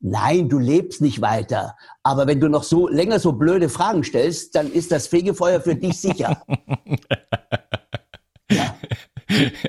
[0.00, 1.76] Nein, du lebst nicht weiter.
[2.02, 5.74] Aber wenn du noch so länger so blöde Fragen stellst, dann ist das Fegefeuer für
[5.74, 6.42] dich sicher.
[8.50, 8.76] ja.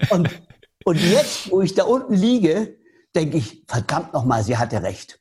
[0.10, 0.30] und,
[0.84, 2.78] und jetzt, wo ich da unten liege,
[3.16, 5.20] denke ich, verdammt nochmal, sie hatte recht.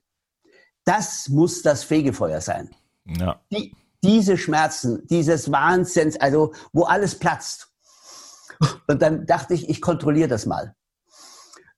[0.84, 2.70] Das muss das Fegefeuer sein.
[3.04, 3.40] Ja.
[3.50, 7.72] Die, diese Schmerzen, dieses Wahnsinns, also wo alles platzt.
[8.86, 10.74] Und dann dachte ich, ich kontrolliere das mal.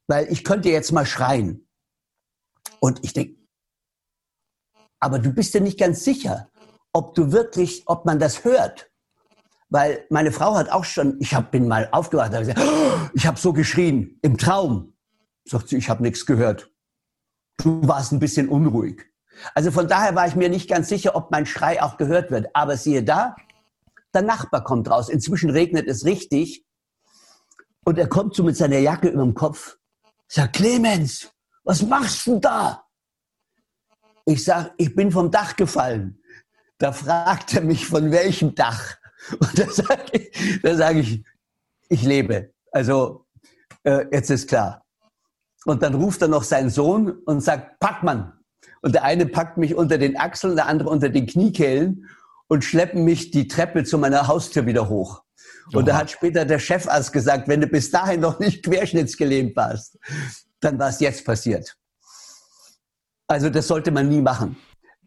[0.06, 1.67] Weil ich könnte jetzt mal schreien.
[2.80, 3.36] Und ich denke,
[5.00, 6.50] aber du bist ja nicht ganz sicher,
[6.92, 8.90] ob du wirklich, ob man das hört.
[9.70, 13.26] Weil meine Frau hat auch schon, ich hab, bin mal aufgewacht, hab gesagt, oh, ich
[13.26, 14.94] habe so geschrien im Traum.
[15.44, 16.70] Sagt sie, ich habe nichts gehört.
[17.58, 19.04] Du warst ein bisschen unruhig.
[19.54, 22.48] Also von daher war ich mir nicht ganz sicher, ob mein Schrei auch gehört wird.
[22.54, 23.36] Aber siehe da,
[24.14, 25.08] der Nachbar kommt raus.
[25.08, 26.64] Inzwischen regnet es richtig.
[27.84, 29.78] Und er kommt so mit seiner Jacke über dem Kopf.
[30.26, 31.30] Sagt, Clemens,
[31.68, 32.82] was machst du da?
[34.24, 36.18] Ich sag, ich bin vom Dach gefallen.
[36.78, 38.96] Da fragt er mich, von welchem Dach?
[39.38, 41.22] Und da sage ich, da sag ich,
[41.90, 42.54] ich lebe.
[42.72, 43.26] Also
[43.82, 44.86] äh, jetzt ist klar.
[45.66, 48.32] Und dann ruft er noch seinen Sohn und sagt, Packmann.
[48.80, 52.08] Und der eine packt mich unter den Achseln, der andere unter den Kniekehlen
[52.46, 55.22] und schleppen mich die Treppe zu meiner Haustür wieder hoch.
[55.74, 59.98] Und da hat später der Chefarzt gesagt, wenn du bis dahin noch nicht querschnittsgelähmt warst,
[60.60, 61.76] dann war es jetzt passiert.
[63.26, 64.56] Also das sollte man nie machen.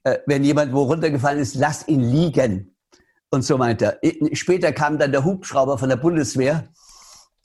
[0.04, 2.76] Äh, wenn jemand wo runtergefallen ist, lass ihn liegen.
[3.34, 3.98] Und so weiter.
[4.34, 6.68] Später kam dann der Hubschrauber von der Bundeswehr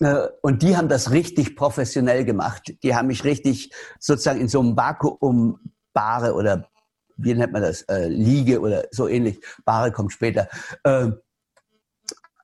[0.01, 2.75] äh, und die haben das richtig professionell gemacht.
[2.83, 6.69] Die haben mich richtig sozusagen in so einem Vakuumbare oder
[7.16, 10.49] wie nennt man das, äh, Liege oder so ähnlich, Bare kommt später,
[10.83, 11.11] äh,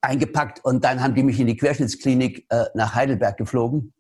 [0.00, 3.92] eingepackt und dann haben die mich in die Querschnittsklinik äh, nach Heidelberg geflogen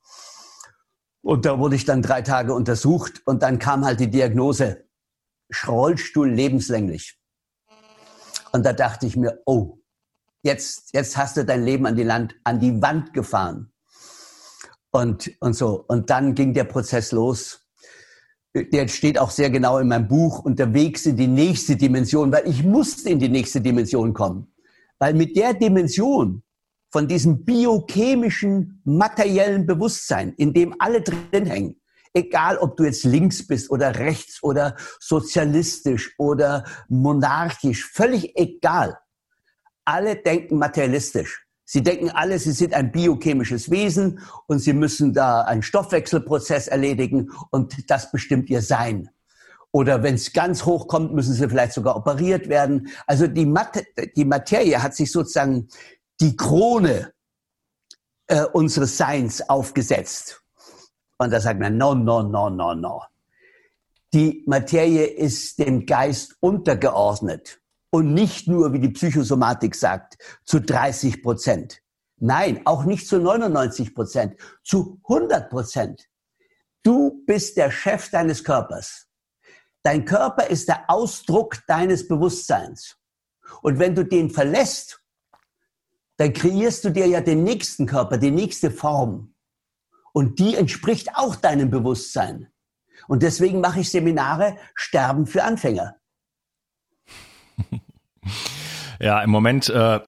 [1.22, 4.84] und da wurde ich dann drei Tage untersucht und dann kam halt die Diagnose,
[5.66, 7.18] Rollstuhl lebenslänglich.
[8.52, 9.78] Und da dachte ich mir, oh,
[10.42, 13.72] jetzt, jetzt hast du dein Leben an die, Land, an die Wand gefahren.
[14.90, 15.84] Und, und so.
[15.88, 17.66] Und dann ging der Prozess los.
[18.54, 22.62] Der steht auch sehr genau in meinem Buch, unterwegs in die nächste Dimension, weil ich
[22.62, 24.52] musste in die nächste Dimension kommen.
[24.98, 26.42] Weil mit der Dimension
[26.92, 31.80] von diesem biochemischen, materiellen Bewusstsein, in dem alle drin hängen.
[32.12, 38.98] Egal, ob du jetzt links bist oder rechts oder sozialistisch oder monarchisch, völlig egal.
[39.86, 41.46] Alle denken materialistisch.
[41.64, 47.30] Sie denken alle, sie sind ein biochemisches Wesen und sie müssen da einen Stoffwechselprozess erledigen
[47.50, 49.08] und das bestimmt ihr Sein.
[49.70, 52.88] Oder wenn es ganz hoch kommt, müssen sie vielleicht sogar operiert werden.
[53.06, 53.82] Also die, Mat
[54.16, 55.68] die Materie hat sich sozusagen
[56.22, 57.12] die Krone
[58.28, 60.40] äh, unseres Seins aufgesetzt.
[61.18, 63.02] Und da sagt man, no, no, no, no, no.
[64.14, 71.22] Die Materie ist dem Geist untergeordnet und nicht nur, wie die Psychosomatik sagt, zu 30
[71.22, 71.82] Prozent.
[72.18, 76.08] Nein, auch nicht zu 99 Prozent, zu 100 Prozent.
[76.84, 79.08] Du bist der Chef deines Körpers.
[79.82, 82.96] Dein Körper ist der Ausdruck deines Bewusstseins.
[83.62, 85.01] Und wenn du den verlässt,
[86.16, 89.34] dann kreierst du dir ja den nächsten Körper, die nächste Form.
[90.12, 92.52] Und die entspricht auch deinem Bewusstsein.
[93.08, 95.96] Und deswegen mache ich Seminare Sterben für Anfänger.
[99.00, 99.98] Ja, im Moment äh,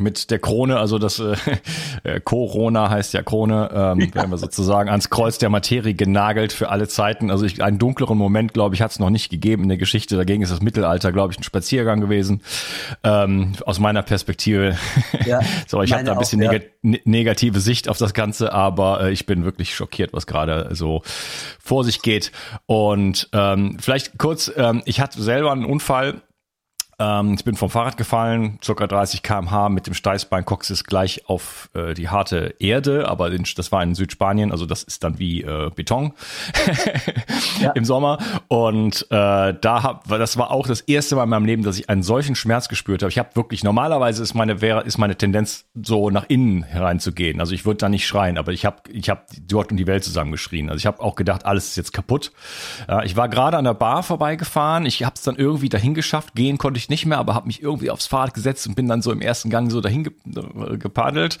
[0.00, 1.36] mit der Krone, also das äh,
[2.04, 4.14] äh, Corona heißt ja Krone, ähm, ja.
[4.14, 7.30] werden wir sozusagen ans Kreuz der Materie genagelt für alle Zeiten.
[7.30, 10.16] Also ich, einen dunkleren Moment, glaube ich, hat es noch nicht gegeben in der Geschichte.
[10.16, 12.42] Dagegen ist das Mittelalter, glaube ich, ein Spaziergang gewesen.
[13.04, 14.76] Ähm, aus meiner Perspektive.
[15.26, 16.60] Ja, so, ich habe da ein bisschen auch, ja.
[16.82, 21.02] neg negative Sicht auf das Ganze, aber äh, ich bin wirklich schockiert, was gerade so
[21.58, 22.32] vor sich geht.
[22.66, 26.22] Und ähm, vielleicht kurz, ähm, ich hatte selber einen Unfall
[27.00, 31.70] ähm, ich bin vom Fahrrad gefallen, circa 30 km/h mit dem Steißbein Coxis gleich auf
[31.74, 35.42] äh, die harte Erde, aber in, das war in Südspanien, also das ist dann wie
[35.42, 36.12] äh, Beton
[37.60, 37.70] ja.
[37.70, 38.18] im Sommer.
[38.48, 41.88] Und äh, da hab, das war auch das erste Mal in meinem Leben, dass ich
[41.88, 43.10] einen solchen Schmerz gespürt habe.
[43.10, 47.40] Ich habe wirklich normalerweise ist meine wäre ist meine Tendenz so nach innen hereinzugehen.
[47.40, 50.04] Also ich würde da nicht schreien, aber ich habe ich habe dort um die Welt
[50.04, 50.68] zusammengeschrien.
[50.68, 52.32] Also ich habe auch gedacht, alles ist jetzt kaputt.
[52.86, 54.84] Ja, ich war gerade an der Bar vorbeigefahren.
[54.84, 56.34] Ich habe es dann irgendwie dahin geschafft.
[56.34, 59.00] Gehen konnte ich nicht mehr, aber habe mich irgendwie aufs Fahrrad gesetzt und bin dann
[59.00, 60.12] so im ersten Gang so dahin ge
[60.78, 61.38] gepaddelt.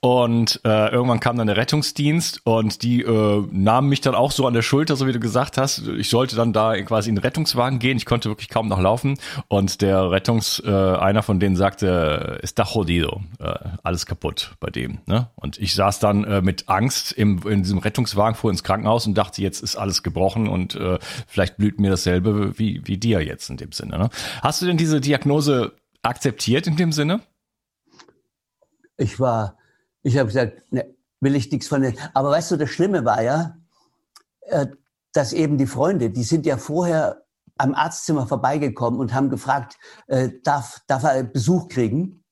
[0.00, 4.46] Und äh, irgendwann kam dann der Rettungsdienst und die äh, nahmen mich dann auch so
[4.46, 5.86] an der Schulter, so wie du gesagt hast.
[5.86, 7.96] Ich sollte dann da quasi in den Rettungswagen gehen.
[7.96, 9.18] Ich konnte wirklich kaum noch laufen.
[9.48, 14.70] Und der Rettungs, äh, einer von denen sagte, ist da jodido, äh, alles kaputt bei
[14.70, 14.98] dem.
[15.06, 15.28] Ne?
[15.34, 19.14] Und ich saß dann äh, mit Angst im, in diesem Rettungswagen vor ins Krankenhaus und
[19.14, 23.50] dachte, jetzt ist alles gebrochen und äh, vielleicht blüht mir dasselbe wie, wie dir jetzt
[23.50, 23.98] in dem Sinne.
[23.98, 24.10] Ne?
[24.42, 27.20] Hast du denn diese Diagnose akzeptiert in dem Sinne?
[28.96, 29.58] Ich war,
[30.02, 31.96] ich habe gesagt, ne, will ich nichts von den.
[32.14, 33.56] Aber weißt du, das Schlimme war ja,
[34.42, 34.66] äh,
[35.12, 37.24] dass eben die Freunde, die sind ja vorher
[37.56, 42.24] am Arztzimmer vorbeigekommen und haben gefragt, äh, darf, darf er Besuch kriegen?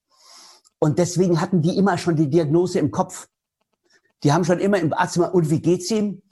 [0.79, 3.29] Und deswegen hatten die immer schon die Diagnose im Kopf.
[4.22, 6.22] Die haben schon immer im Arztzimmer, und wie geht's ihm?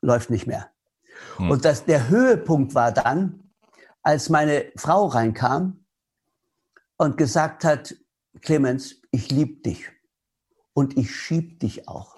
[0.00, 0.70] Läuft nicht mehr.
[1.36, 1.50] Hm.
[1.50, 3.45] Und das, der Höhepunkt war dann,
[4.06, 5.84] als meine Frau reinkam
[6.96, 7.96] und gesagt hat,
[8.40, 9.90] Clemens, ich liebe dich
[10.74, 12.16] und ich schieb dich auch.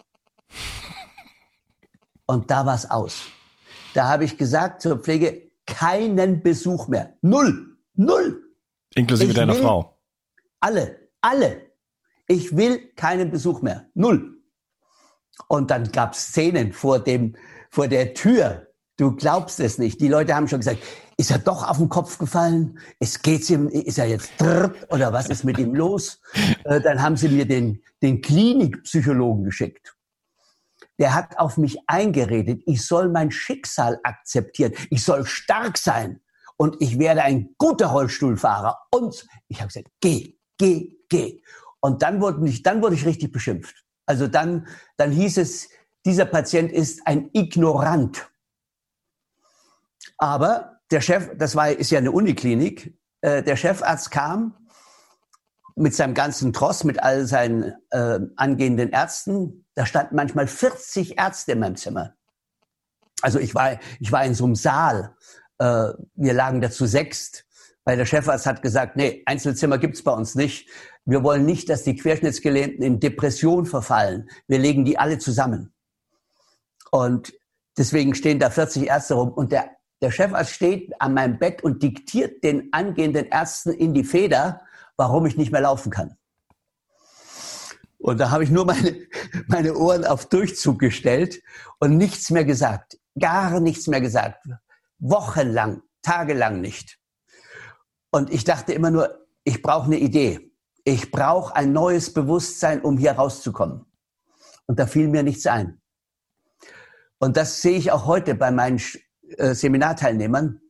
[2.27, 3.23] Und da war es aus.
[3.95, 7.17] Da habe ich gesagt zur Pflege, keinen Besuch mehr.
[7.23, 7.79] Null.
[7.95, 8.55] Null.
[8.95, 9.99] Inklusive ich deiner Frau.
[10.61, 11.09] Alle.
[11.23, 11.73] Alle.
[12.27, 13.89] Ich will keinen Besuch mehr.
[13.95, 14.43] Null.
[15.49, 17.35] Und dann gab es Szenen vor, dem,
[17.71, 18.68] vor der Tür.
[18.99, 20.01] Du glaubst es nicht.
[20.01, 20.83] Die Leute haben schon gesagt,
[21.17, 22.81] ist er doch auf den Kopf gefallen?
[22.99, 24.33] Es geht's ihm, ist er jetzt
[24.91, 26.21] oder was ist mit ihm los?
[26.65, 29.97] Äh, dann haben sie mir den, den Klinikpsychologen geschickt.
[30.99, 36.21] Der hat auf mich eingeredet, ich soll mein Schicksal akzeptieren, ich soll stark sein
[36.57, 38.77] und ich werde ein guter Rollstuhlfahrer.
[38.91, 41.41] Und ich habe gesagt, geh, geh, geh.
[41.79, 43.85] Und dann wurde ich, dann wurde ich richtig beschimpft.
[44.07, 45.69] Also dann, dann hieß es,
[46.05, 48.29] dieser Patient ist ein Ignorant.
[50.19, 54.55] Aber der Chef, das war, ist ja eine Uniklinik, äh, der Chefarzt kam
[55.77, 59.65] mit seinem ganzen Tross, mit all seinen äh, angehenden Ärzten.
[59.75, 62.15] Da standen manchmal 40 Ärzte in meinem Zimmer.
[63.23, 65.15] Also ich war, ich war in so einem Saal.
[65.59, 67.47] Äh, wir lagen dazu sechst,
[67.85, 70.69] weil der Chefarzt hat gesagt, nee, Einzelzimmer gibt's bei uns nicht.
[71.05, 74.29] Wir wollen nicht, dass die Querschnittsgelähmten in Depression verfallen.
[74.47, 75.73] Wir legen die alle zusammen.
[76.91, 77.33] Und
[77.77, 79.33] deswegen stehen da 40 Ärzte rum.
[79.33, 84.05] Und der der Chefarzt steht an meinem Bett und diktiert den angehenden Ärzten in die
[84.05, 84.63] Feder,
[84.97, 86.17] warum ich nicht mehr laufen kann.
[87.99, 88.97] Und da habe ich nur meine,
[89.49, 91.43] meine Ohren auf Durchzug gestellt
[91.81, 92.99] und nichts mehr gesagt.
[93.19, 94.47] Gar nichts mehr gesagt.
[94.99, 96.99] Wochenlang, tagelang nicht.
[98.11, 100.53] Und ich dachte immer nur, ich brauche eine Idee.
[100.85, 103.85] Ich brauche ein neues Bewusstsein, um hier rauszukommen.
[104.67, 105.81] Und da fiel mir nichts ein.
[107.19, 108.81] Und das sehe ich auch heute bei meinen
[109.37, 110.61] Seminarteilnehmern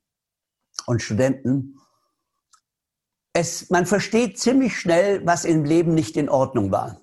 [0.87, 1.79] und Studenten,
[3.33, 7.01] es, man versteht ziemlich schnell, was im Leben nicht in Ordnung war.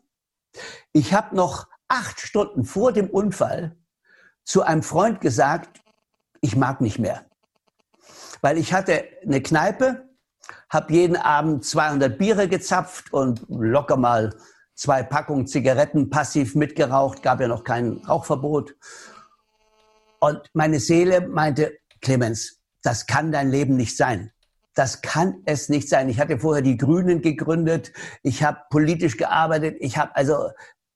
[0.92, 3.78] Ich habe noch acht Stunden vor dem Unfall
[4.44, 5.82] zu einem Freund gesagt,
[6.42, 7.26] ich mag nicht mehr.
[8.42, 10.10] Weil ich hatte eine Kneipe,
[10.70, 14.36] habe jeden Abend 200 Biere gezapft und locker mal
[14.76, 18.76] zwei Packungen Zigaretten passiv mitgeraucht, gab ja noch kein Rauchverbot.
[20.26, 24.32] Und meine Seele meinte, Clemens, das kann dein Leben nicht sein.
[24.74, 26.10] Das kann es nicht sein.
[26.10, 27.94] Ich hatte vorher die Grünen gegründet.
[28.24, 29.78] Ich habe politisch gearbeitet.
[29.82, 30.50] Ich habe also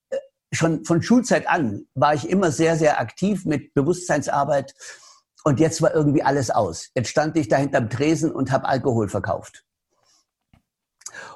[0.09, 0.17] äh,
[0.51, 4.73] schon von Schulzeit an war ich immer sehr, sehr aktiv mit Bewusstseinsarbeit.
[5.43, 6.89] Und jetzt war irgendwie alles aus.
[6.95, 9.63] Jetzt stand ich da hinterm Tresen und habe Alkohol verkauft.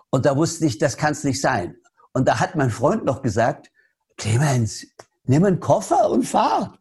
[0.10, 1.76] Und da wusste ich, das kann es nicht sein.
[2.12, 3.72] Und da hat mein Freund noch gesagt,
[4.18, 4.88] Clemens,
[5.26, 6.80] nimm einen Koffer und fahr.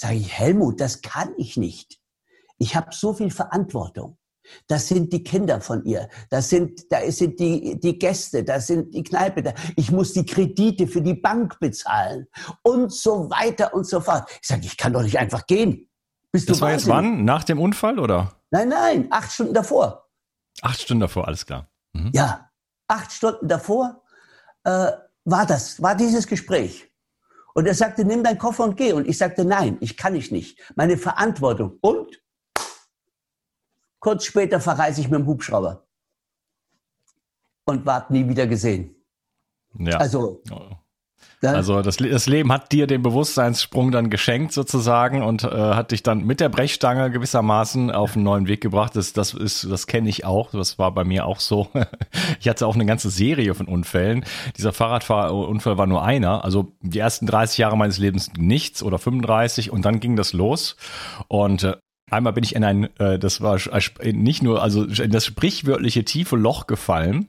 [0.00, 2.00] Sag ich, Helmut, das kann ich nicht.
[2.56, 4.16] Ich habe so viel Verantwortung.
[4.66, 6.08] Das sind die Kinder von ihr.
[6.30, 9.42] Das sind, da sind die, die Gäste, das sind die Kneipe.
[9.42, 9.52] Da.
[9.76, 12.26] Ich muss die Kredite für die Bank bezahlen
[12.62, 14.26] und so weiter und so fort.
[14.40, 15.90] Ich sage, ich kann doch nicht einfach gehen.
[16.32, 17.26] Bist das war jetzt wann?
[17.26, 18.40] Nach dem Unfall oder?
[18.50, 20.08] Nein, nein, acht Stunden davor.
[20.62, 21.68] Acht Stunden davor, alles klar.
[21.92, 22.10] Mhm.
[22.14, 22.48] Ja,
[22.88, 24.02] acht Stunden davor
[24.64, 24.92] äh,
[25.26, 26.89] war das, war dieses Gespräch.
[27.54, 28.92] Und er sagte, nimm deinen Koffer und geh.
[28.92, 30.58] Und ich sagte, nein, ich kann ich nicht.
[30.76, 31.78] Meine Verantwortung.
[31.80, 32.22] Und
[33.98, 35.86] kurz später verreise ich mit dem Hubschrauber.
[37.64, 38.96] Und ward nie wieder gesehen.
[39.78, 39.98] Ja.
[39.98, 40.42] Also,
[41.42, 41.46] oh.
[41.48, 46.02] Also das, das, Leben hat dir den Bewusstseinssprung dann geschenkt sozusagen und äh, hat dich
[46.02, 48.96] dann mit der Brechstange gewissermaßen auf einen neuen Weg gebracht.
[48.96, 50.50] Das, das ist, das kenne ich auch.
[50.50, 51.68] Das war bei mir auch so.
[52.40, 54.24] ich hatte auch eine ganze Serie von Unfällen.
[54.56, 56.44] Dieser Fahrradfahrunfall war nur einer.
[56.44, 60.76] Also die ersten 30 Jahre meines Lebens nichts oder 35 und dann ging das los.
[61.28, 61.76] Und äh,
[62.10, 63.58] Einmal bin ich in ein, äh, das war
[64.02, 67.28] nicht nur, also in das sprichwörtliche tiefe Loch gefallen,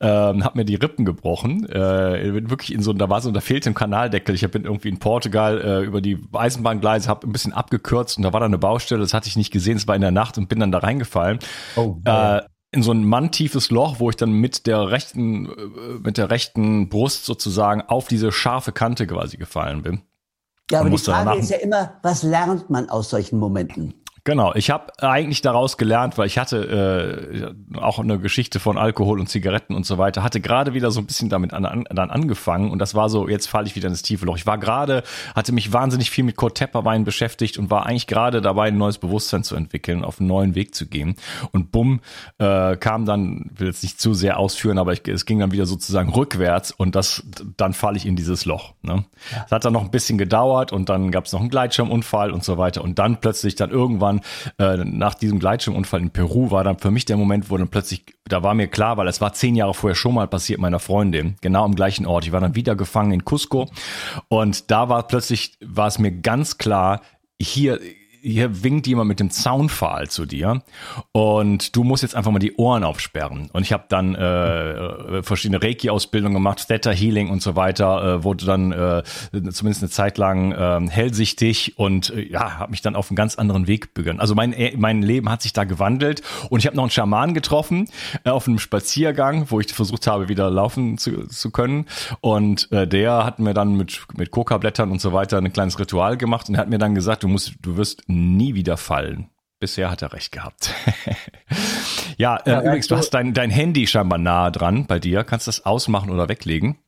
[0.00, 3.70] ähm, hab mir die Rippen gebrochen, äh, wirklich in so, da war so, da fehlte
[3.70, 4.34] ein Kanaldeckel.
[4.34, 8.32] Ich bin irgendwie in Portugal äh, über die Eisenbahngleise, habe ein bisschen abgekürzt und da
[8.32, 10.48] war da eine Baustelle, das hatte ich nicht gesehen, es war in der Nacht und
[10.48, 11.38] bin dann da reingefallen.
[11.76, 12.42] Oh, äh,
[12.74, 16.88] in so ein manntiefes Loch, wo ich dann mit der rechten, äh, mit der rechten
[16.88, 20.02] Brust sozusagen auf diese scharfe Kante quasi gefallen bin.
[20.70, 23.94] Ja, aber die Frage ist ja immer, was lernt man aus solchen Momenten?
[24.24, 29.18] Genau, ich habe eigentlich daraus gelernt, weil ich hatte äh, auch eine Geschichte von Alkohol
[29.18, 32.08] und Zigaretten und so weiter, hatte gerade wieder so ein bisschen damit an, an, dann
[32.08, 34.36] angefangen und das war so, jetzt falle ich wieder ins tiefe Loch.
[34.36, 35.02] Ich war gerade,
[35.34, 38.98] hatte mich wahnsinnig viel mit Kurt Tepperwein beschäftigt und war eigentlich gerade dabei, ein neues
[38.98, 41.16] Bewusstsein zu entwickeln, auf einen neuen Weg zu gehen.
[41.50, 42.00] Und bumm,
[42.38, 45.66] äh, kam dann, will jetzt nicht zu sehr ausführen, aber ich, es ging dann wieder
[45.66, 47.24] sozusagen rückwärts und das,
[47.56, 48.74] dann falle ich in dieses Loch.
[48.82, 49.04] Ne?
[49.32, 49.42] Ja.
[49.42, 52.44] Das hat dann noch ein bisschen gedauert und dann gab es noch einen Gleitschirmunfall und
[52.44, 54.20] so weiter und dann plötzlich dann irgendwann waren,
[54.58, 58.04] äh, nach diesem Gleitschirmunfall in Peru war dann für mich der Moment, wo dann plötzlich,
[58.24, 61.36] da war mir klar, weil es war zehn Jahre vorher schon mal passiert meiner Freundin,
[61.40, 62.26] genau am gleichen Ort.
[62.26, 63.68] Ich war dann wieder gefangen in Cusco
[64.28, 67.00] und da war plötzlich, war es mir ganz klar,
[67.40, 67.80] hier,
[68.22, 70.62] hier winkt jemand mit dem Zaunpfahl zu dir
[71.10, 73.50] und du musst jetzt einfach mal die Ohren aufsperren.
[73.52, 78.24] Und ich habe dann äh, äh, verschiedene Reiki-Ausbildungen gemacht, Theta Healing und so weiter, äh,
[78.24, 82.94] wurde dann äh, zumindest eine Zeit lang äh, hellsichtig und äh, ja, habe mich dann
[82.94, 84.20] auf einen ganz anderen Weg begonnen.
[84.20, 87.34] Also mein, äh, mein Leben hat sich da gewandelt und ich habe noch einen Schaman
[87.34, 87.88] getroffen
[88.24, 91.86] äh, auf einem Spaziergang, wo ich versucht habe, wieder laufen zu, zu können.
[92.20, 96.16] Und äh, der hat mir dann mit, mit Coca-Blättern und so weiter ein kleines Ritual
[96.16, 99.30] gemacht und hat mir dann gesagt, du musst, du wirst nie wieder fallen.
[99.60, 100.74] Bisher hat er recht gehabt.
[102.16, 105.22] ja, äh, ja, übrigens, du hast dein, dein Handy scheinbar nahe dran bei dir.
[105.22, 106.78] Kannst das ausmachen oder weglegen?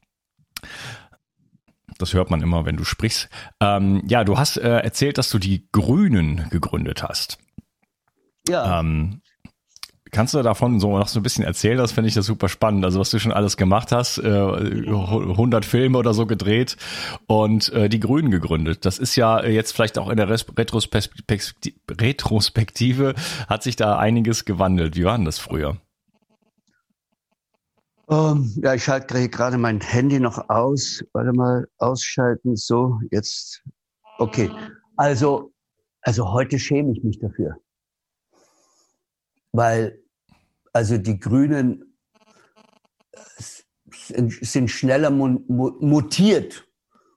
[1.99, 3.29] Das hört man immer, wenn du sprichst.
[3.61, 7.39] Ähm, ja, du hast äh, erzählt, dass du die Grünen gegründet hast.
[8.49, 8.81] Ja.
[8.81, 9.23] Ähm,
[10.15, 11.77] Kannst du davon so noch so ein bisschen erzählen?
[11.77, 12.85] Das finde ich das super spannend.
[12.85, 16.77] Also was du schon alles gemacht hast, äh, 100 Filme oder so gedreht
[17.27, 18.85] und äh, die Grünen gegründet.
[18.85, 23.15] Das ist ja jetzt vielleicht auch in der Retrospektive
[23.49, 24.95] hat sich da einiges gewandelt.
[24.95, 25.79] Wie war denn das früher?
[28.07, 31.03] Um, ähm, ja, ich schalte gerade mein Handy noch aus.
[31.13, 32.55] Warte mal, ausschalten.
[32.55, 33.65] So, jetzt.
[34.19, 34.49] Okay.
[34.97, 35.51] Also,
[36.03, 37.57] also heute schäme ich mich dafür.
[39.51, 40.04] Weil
[40.75, 41.97] also die Grünen
[43.87, 46.69] sind schneller mutiert,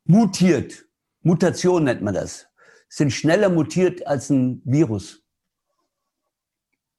[0.06, 0.86] mutiert,
[1.22, 2.48] Mutation nennt man das,
[2.88, 5.24] sind schneller mutiert als ein Virus.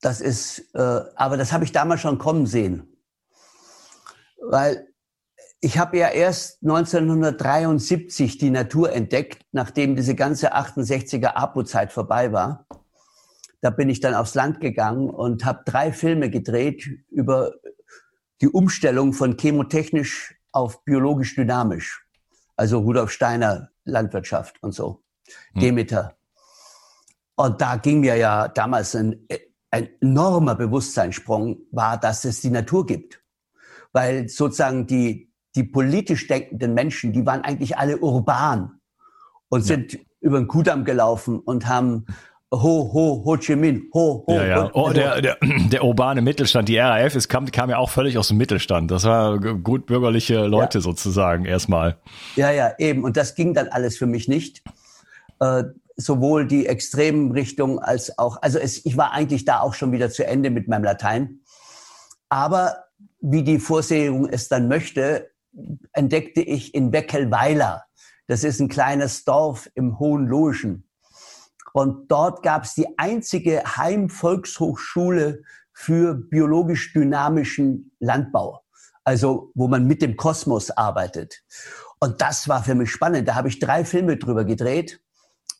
[0.01, 2.97] Das ist, äh, aber das habe ich damals schon kommen sehen.
[4.41, 4.89] Weil
[5.61, 12.67] ich habe ja erst 1973 die Natur entdeckt, nachdem diese ganze 68er APO-Zeit vorbei war.
[13.61, 17.55] Da bin ich dann aufs Land gegangen und habe drei Filme gedreht über
[18.41, 22.07] die Umstellung von chemotechnisch auf biologisch dynamisch.
[22.57, 25.03] Also Rudolf Steiner Landwirtschaft und so.
[25.53, 25.61] Hm.
[25.61, 26.17] Demeter.
[27.37, 29.27] Und da ging mir ja damals ein,
[29.71, 33.23] ein enormer Bewusstseinssprung war, dass es die Natur gibt.
[33.93, 38.81] Weil sozusagen die, die politisch denkenden Menschen, die waren eigentlich alle urban
[39.49, 39.99] und sind ja.
[40.21, 42.07] über den Kudamm gelaufen und haben
[42.51, 44.33] Ho, ho, Ho Chi Minh, ho, ho.
[44.33, 44.71] Ja, ja.
[44.73, 45.37] Oh, der, der,
[45.71, 48.91] der urbane Mittelstand, die RAF, es kam, kam ja auch völlig aus dem Mittelstand.
[48.91, 50.83] Das war gut bürgerliche Leute ja.
[50.83, 51.99] sozusagen erstmal.
[52.37, 53.05] Ja, ja, eben.
[53.05, 54.63] Und das ging dann alles für mich nicht.
[55.41, 55.65] Äh,
[55.97, 60.09] sowohl die extremen Richtungen als auch, also es, ich war eigentlich da auch schon wieder
[60.11, 61.41] zu Ende mit meinem Latein.
[62.31, 62.85] Aber
[63.21, 65.31] wie die Vorsehung es dann möchte,
[65.93, 67.85] entdeckte ich in Beckelweiler,
[68.27, 70.88] das ist ein kleines Dorf im Hohenlohischen,
[71.79, 78.65] und dort gab es die einzige Heimvolkshochschule für biologisch dynamischen Landbau,
[79.05, 81.45] also wo man mit dem Kosmos arbeitet.
[82.01, 83.29] Und das war für mich spannend.
[83.29, 85.01] Da habe ich drei Filme drüber gedreht,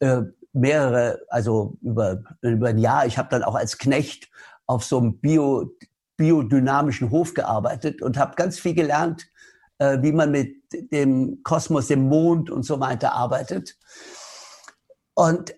[0.01, 3.07] äh, mehrere, also über, über ein Jahr.
[3.07, 4.29] Ich habe dann auch als Knecht
[4.67, 5.71] auf so einem Bio,
[6.17, 9.29] biodynamischen Hof gearbeitet und habe ganz viel gelernt,
[9.79, 10.57] äh, wie man mit
[10.91, 13.79] dem Kosmos, dem Mond und so weiter arbeitet.
[15.15, 15.55] Und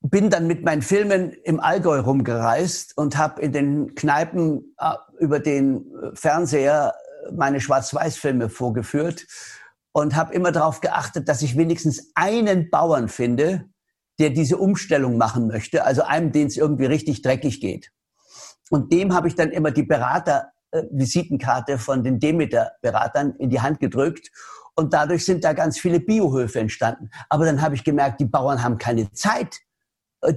[0.00, 5.40] bin dann mit meinen Filmen im Allgäu rumgereist und habe in den Kneipen äh, über
[5.40, 5.84] den
[6.14, 6.94] Fernseher
[7.32, 9.26] meine Schwarz-Weiß-Filme vorgeführt
[9.92, 13.64] und habe immer darauf geachtet, dass ich wenigstens einen Bauern finde,
[14.18, 17.90] der diese Umstellung machen möchte, also einem, den es irgendwie richtig dreckig geht.
[18.70, 23.80] Und dem habe ich dann immer die Berater-Visitenkarte äh, von den Demeter-Beratern in die Hand
[23.80, 24.30] gedrückt
[24.74, 27.10] und dadurch sind da ganz viele Biohöfe entstanden.
[27.28, 29.67] Aber dann habe ich gemerkt, die Bauern haben keine Zeit, äh,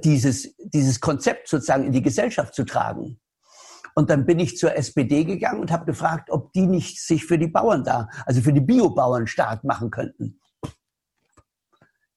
[0.03, 3.19] dieses, dieses Konzept sozusagen in die Gesellschaft zu tragen.
[3.93, 7.37] Und dann bin ich zur SPD gegangen und habe gefragt, ob die nicht sich für
[7.37, 10.39] die Bauern da, also für die Biobauern stark machen könnten.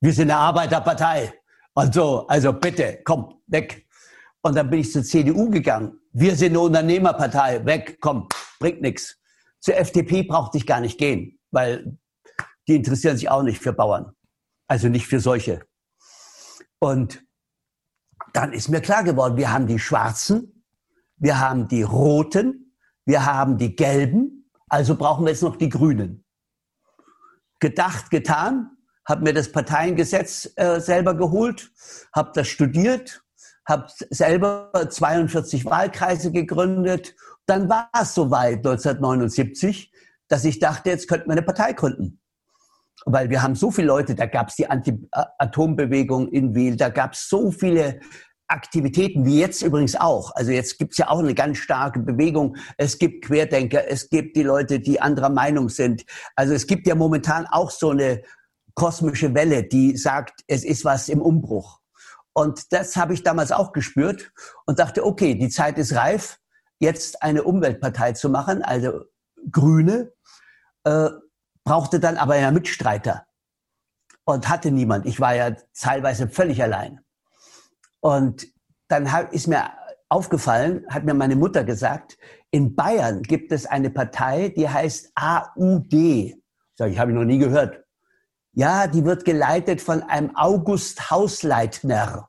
[0.00, 1.32] Wir sind eine Arbeiterpartei.
[1.74, 3.86] Und so, also bitte, komm, weg.
[4.42, 5.98] Und dann bin ich zur CDU gegangen.
[6.12, 7.64] Wir sind eine Unternehmerpartei.
[7.64, 8.28] Weg, komm,
[8.60, 9.18] bringt nichts.
[9.60, 11.98] Zur FDP brauchte ich gar nicht gehen, weil
[12.68, 14.12] die interessieren sich auch nicht für Bauern.
[14.68, 15.66] Also nicht für solche.
[16.78, 17.24] Und
[18.34, 20.64] dann ist mir klar geworden, wir haben die Schwarzen,
[21.16, 22.76] wir haben die Roten,
[23.06, 26.24] wir haben die Gelben, also brauchen wir jetzt noch die Grünen.
[27.60, 28.70] Gedacht, getan,
[29.08, 31.70] habe mir das Parteiengesetz äh, selber geholt,
[32.12, 33.22] habe das studiert,
[33.66, 37.14] habe selber 42 Wahlkreise gegründet.
[37.46, 39.92] Dann war es soweit 1979,
[40.26, 42.20] dass ich dachte, jetzt könnten wir eine Partei gründen
[43.06, 47.12] weil wir haben so viele Leute, da gab es die Anti-Atom-Bewegung in Wiel, da gab
[47.14, 48.00] es so viele
[48.46, 50.30] Aktivitäten, wie jetzt übrigens auch.
[50.34, 52.56] Also jetzt gibt es ja auch eine ganz starke Bewegung.
[52.76, 56.04] Es gibt Querdenker, es gibt die Leute, die anderer Meinung sind.
[56.36, 58.22] Also es gibt ja momentan auch so eine
[58.74, 61.80] kosmische Welle, die sagt, es ist was im Umbruch.
[62.34, 64.32] Und das habe ich damals auch gespürt
[64.66, 66.38] und dachte, okay, die Zeit ist reif,
[66.80, 69.04] jetzt eine Umweltpartei zu machen, also
[69.50, 70.12] Grüne.
[70.84, 71.10] Äh,
[71.64, 73.26] brauchte dann aber ja Mitstreiter
[74.24, 75.06] und hatte niemand.
[75.06, 77.00] Ich war ja teilweise völlig allein.
[78.00, 78.46] Und
[78.88, 79.70] dann ist mir
[80.08, 82.18] aufgefallen, hat mir meine Mutter gesagt,
[82.50, 85.92] in Bayern gibt es eine Partei, die heißt AUD.
[85.92, 87.84] Ich, habe ich noch nie gehört.
[88.52, 92.28] Ja, die wird geleitet von einem August Hausleitner.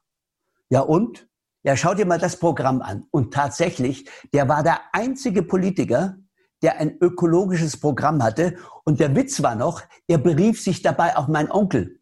[0.70, 1.28] Ja und?
[1.64, 3.06] Ja, schau dir mal das Programm an.
[3.12, 6.18] Und tatsächlich, der war der einzige Politiker,
[6.66, 8.56] der ein ökologisches Programm hatte.
[8.86, 12.00] Und der Witz war noch, er berief sich dabei auch mein Onkel.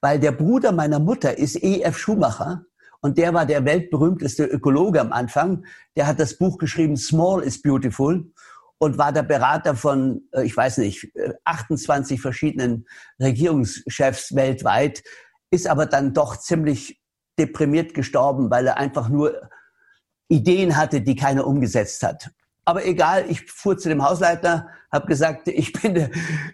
[0.00, 1.96] Weil der Bruder meiner Mutter ist E.F.
[1.98, 2.64] Schumacher
[3.00, 5.66] und der war der weltberühmteste Ökologe am Anfang.
[5.94, 8.32] Der hat das Buch geschrieben, Small is Beautiful
[8.78, 11.12] und war der Berater von, äh, ich weiß nicht,
[11.44, 12.88] 28 äh, verschiedenen
[13.20, 15.04] Regierungschefs weltweit,
[15.52, 17.00] ist aber dann doch ziemlich
[17.38, 19.48] deprimiert gestorben, weil er einfach nur
[20.26, 22.32] Ideen hatte, die keiner umgesetzt hat.
[22.64, 26.10] Aber egal, ich fuhr zu dem Hausleiter, habe gesagt, ich bin, der,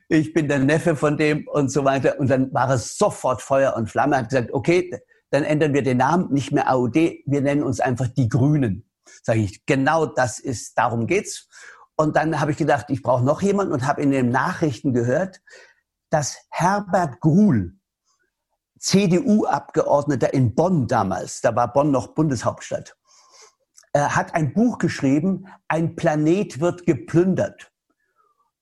[0.08, 2.18] ich bin der Neffe von dem und so weiter.
[2.18, 4.16] Und dann war es sofort Feuer und Flamme.
[4.16, 4.90] Hat gesagt, okay,
[5.30, 8.88] dann ändern wir den Namen, nicht mehr AUD, wir nennen uns einfach die Grünen.
[9.22, 11.48] Sage ich, genau das ist, darum geht's.
[11.96, 15.40] Und dann habe ich gedacht, ich brauche noch jemanden und habe in den Nachrichten gehört,
[16.10, 17.74] dass Herbert Gruhl,
[18.78, 22.96] CDU-Abgeordneter in Bonn damals, da war Bonn noch Bundeshauptstadt,
[23.92, 27.72] äh, hat ein Buch geschrieben, Ein Planet wird geplündert.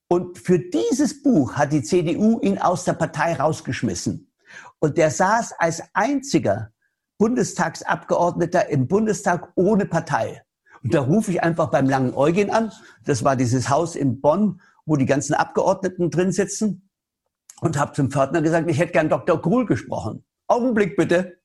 [0.09, 4.31] Und für dieses Buch hat die CDU ihn aus der Partei rausgeschmissen.
[4.79, 6.71] Und der saß als einziger
[7.17, 10.43] Bundestagsabgeordneter im Bundestag ohne Partei.
[10.83, 12.71] Und da rufe ich einfach beim Langen Eugen an.
[13.03, 16.89] Das war dieses Haus in Bonn, wo die ganzen Abgeordneten drin sitzen.
[17.59, 19.41] Und habe zum Pförtner gesagt, ich hätte gern Dr.
[19.41, 20.23] Gruhl gesprochen.
[20.47, 21.39] Augenblick bitte.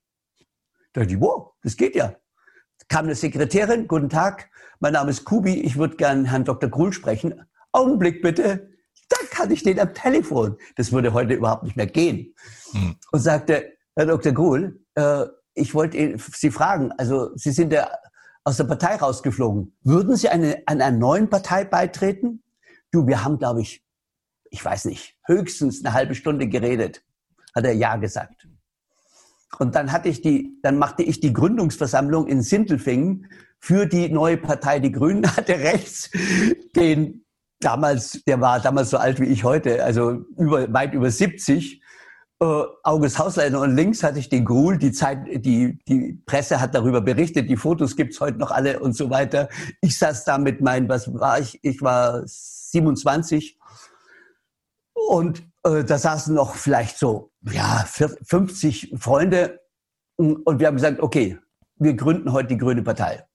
[0.93, 2.15] Da dachte ich, wow, das geht ja
[2.93, 6.69] kam eine Sekretärin, guten Tag, mein Name ist Kubi, ich würde gern Herrn Dr.
[6.69, 7.43] Gruhl sprechen.
[7.73, 8.69] Augenblick bitte.
[9.09, 10.59] zack, hatte ich den am Telefon.
[10.77, 12.35] Das würde heute überhaupt nicht mehr gehen.
[12.73, 12.97] Hm.
[13.11, 14.33] Und sagte, Herr Dr.
[14.33, 15.25] Gruhl, äh,
[15.55, 17.89] ich wollte Sie fragen, also Sie sind ja
[18.45, 19.75] aus der Partei rausgeflogen.
[19.83, 22.43] Würden Sie eine, einer neuen Partei beitreten?
[22.91, 23.83] Du, wir haben, glaube ich,
[24.51, 27.03] ich weiß nicht, höchstens eine halbe Stunde geredet.
[27.55, 28.47] Hat er Ja gesagt.
[29.59, 33.27] Und dann hatte ich die, dann machte ich die Gründungsversammlung in Sintelfingen
[33.61, 36.11] für die neue Partei Die Grünen, hatte rechts
[36.75, 37.25] den
[37.61, 41.81] damals, der war damals so alt wie ich heute, also über, weit über 70,
[42.41, 46.75] äh, August Hausleiter und links hatte ich den Gruhl, die Zeit, die, die Presse hat
[46.75, 49.49] darüber berichtet, die Fotos gibt's heute noch alle und so weiter.
[49.81, 51.61] Ich saß da mit meinen, was war ich?
[51.63, 53.59] Ich war 27
[55.09, 59.61] und äh, da saßen noch vielleicht so, ja, 50 Freunde
[60.17, 61.39] und wir haben gesagt, okay,
[61.77, 63.27] wir gründen heute die Grüne Partei.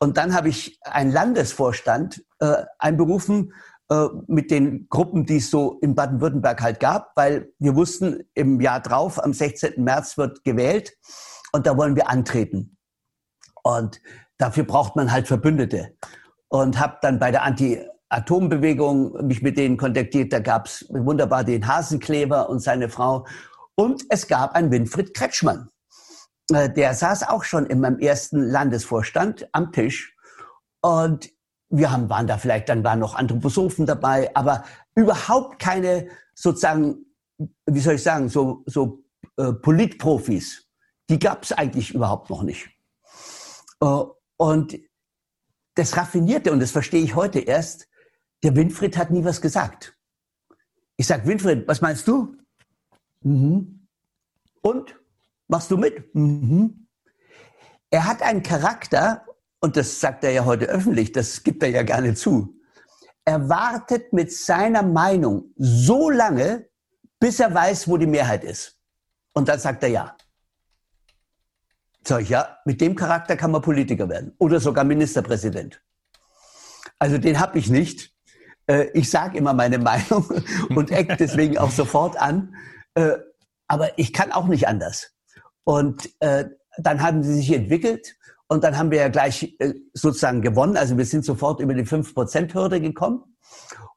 [0.00, 3.52] Und dann habe ich einen Landesvorstand äh, einberufen,
[3.90, 8.60] äh, mit den Gruppen, die es so in Baden-Württemberg halt gab, weil wir wussten, im
[8.60, 9.82] Jahr drauf, am 16.
[9.82, 10.96] März wird gewählt
[11.52, 12.78] und da wollen wir antreten.
[13.62, 14.00] Und
[14.38, 15.96] dafür braucht man halt Verbündete.
[16.48, 17.42] Und habe dann bei der
[18.14, 20.32] Anti-Atom-Bewegung mich mit denen kontaktiert.
[20.32, 23.26] Da gab es wunderbar den Hasenkleber und seine Frau.
[23.74, 25.68] Und es gab einen Winfried Kretschmann.
[26.50, 30.16] Äh, der saß auch schon in meinem ersten Landesvorstand am Tisch.
[30.80, 31.30] Und
[31.70, 37.06] wir haben, waren da vielleicht, dann waren noch Anthroposophen dabei, aber überhaupt keine sozusagen,
[37.66, 39.02] wie soll ich sagen, so, so
[39.38, 40.68] äh, Politprofis.
[41.10, 42.70] Die gab es eigentlich überhaupt noch nicht.
[43.80, 44.04] Äh,
[44.36, 44.78] und
[45.74, 47.88] das Raffinierte, und das verstehe ich heute erst,
[48.44, 49.96] der Winfried hat nie was gesagt.
[50.96, 52.36] Ich sag, Winfried, was meinst du?
[53.22, 53.88] Mhm.
[54.60, 55.00] Und?
[55.48, 56.14] Machst du mit?
[56.14, 56.86] Mhm.
[57.90, 59.24] Er hat einen Charakter,
[59.60, 62.60] und das sagt er ja heute öffentlich, das gibt er ja gerne zu,
[63.24, 66.68] er wartet mit seiner Meinung so lange,
[67.18, 68.78] bis er weiß, wo die Mehrheit ist.
[69.32, 70.16] Und dann sagt er ja.
[72.06, 75.82] Sag ich, ja, mit dem Charakter kann man Politiker werden oder sogar Ministerpräsident.
[76.98, 78.13] Also den habe ich nicht.
[78.66, 80.28] Äh, ich sage immer meine Meinung
[80.74, 82.56] und eck deswegen auch sofort an.
[82.94, 83.18] Äh,
[83.68, 85.12] aber ich kann auch nicht anders.
[85.64, 86.46] Und äh,
[86.78, 90.76] dann haben sie sich entwickelt und dann haben wir ja gleich äh, sozusagen gewonnen.
[90.76, 93.36] Also wir sind sofort über die 5%-Hürde gekommen.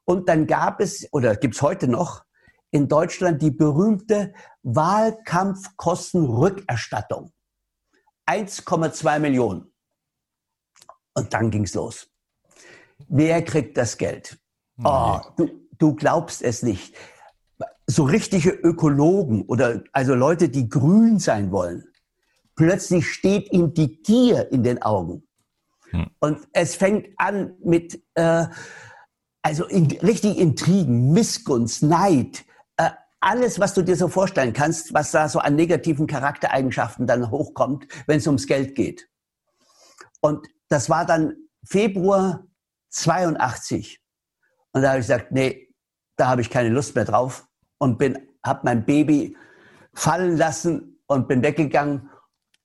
[0.04, 2.24] Und dann gab es, oder gibt es heute noch,
[2.70, 7.32] in Deutschland die berühmte Wahlkampfkostenrückerstattung.
[8.26, 9.72] 1,2 Millionen.
[11.14, 12.10] Und dann ging's los.
[13.08, 14.38] Wer kriegt das Geld?
[14.84, 15.48] Oh, du,
[15.78, 16.94] du glaubst es nicht.
[17.86, 21.84] So richtige Ökologen oder also Leute, die grün sein wollen,
[22.54, 25.26] plötzlich steht ihm die Gier in den Augen.
[25.90, 26.10] Hm.
[26.20, 28.46] Und es fängt an mit, äh,
[29.42, 32.44] also in, richtig Intrigen, Missgunst, Neid,
[32.76, 37.30] äh, alles, was du dir so vorstellen kannst, was da so an negativen Charaktereigenschaften dann
[37.30, 39.08] hochkommt, wenn es ums Geld geht.
[40.20, 42.44] Und das war dann Februar
[42.90, 44.00] 82.
[44.72, 45.74] Und da habe ich gesagt, nee,
[46.16, 47.46] da habe ich keine Lust mehr drauf
[47.78, 49.36] und bin, habe mein Baby
[49.94, 52.10] fallen lassen und bin weggegangen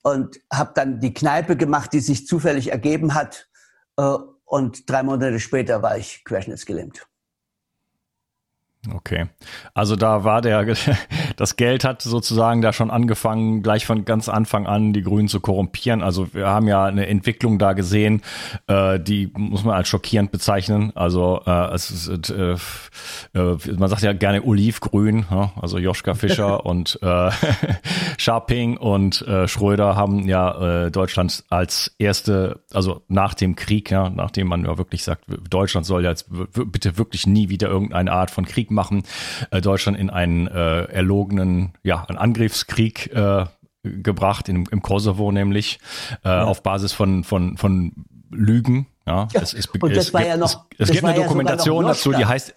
[0.03, 3.49] und habe dann die Kneipe gemacht, die sich zufällig ergeben hat.
[3.97, 7.07] Äh, und drei Monate später war ich querschnittsgelähmt.
[8.91, 9.27] Okay.
[9.73, 10.65] Also da war der,
[11.37, 15.39] das Geld hat sozusagen da schon angefangen, gleich von ganz Anfang an die Grünen zu
[15.39, 16.03] korrumpieren.
[16.03, 18.21] Also wir haben ja eine Entwicklung da gesehen,
[18.67, 20.91] äh, die muss man als schockierend bezeichnen.
[20.95, 22.55] Also äh, es ist, äh,
[23.33, 25.53] äh, man sagt ja gerne Olivgrün, ja?
[25.61, 27.31] also Joschka Fischer und äh,
[28.17, 34.09] Scharping und äh, Schröder haben ja äh, Deutschland als erste, also nach dem Krieg, ja,
[34.09, 38.45] nachdem man ja wirklich sagt, Deutschland soll jetzt bitte wirklich nie wieder irgendeine Art von
[38.45, 39.03] Krieg machen,
[39.51, 43.45] äh, Deutschland in einen äh, erlogenen, ja, einen Angriffskrieg äh,
[43.83, 45.79] gebracht, in, im Kosovo nämlich,
[46.23, 46.43] äh, ja.
[46.43, 47.93] auf Basis von, von, von
[48.31, 48.87] Lügen.
[49.05, 49.41] Ja, ja.
[49.41, 50.65] Es, es, und das es, war ja noch.
[50.77, 52.55] Es, es gibt eine Dokumentation dazu, die heißt.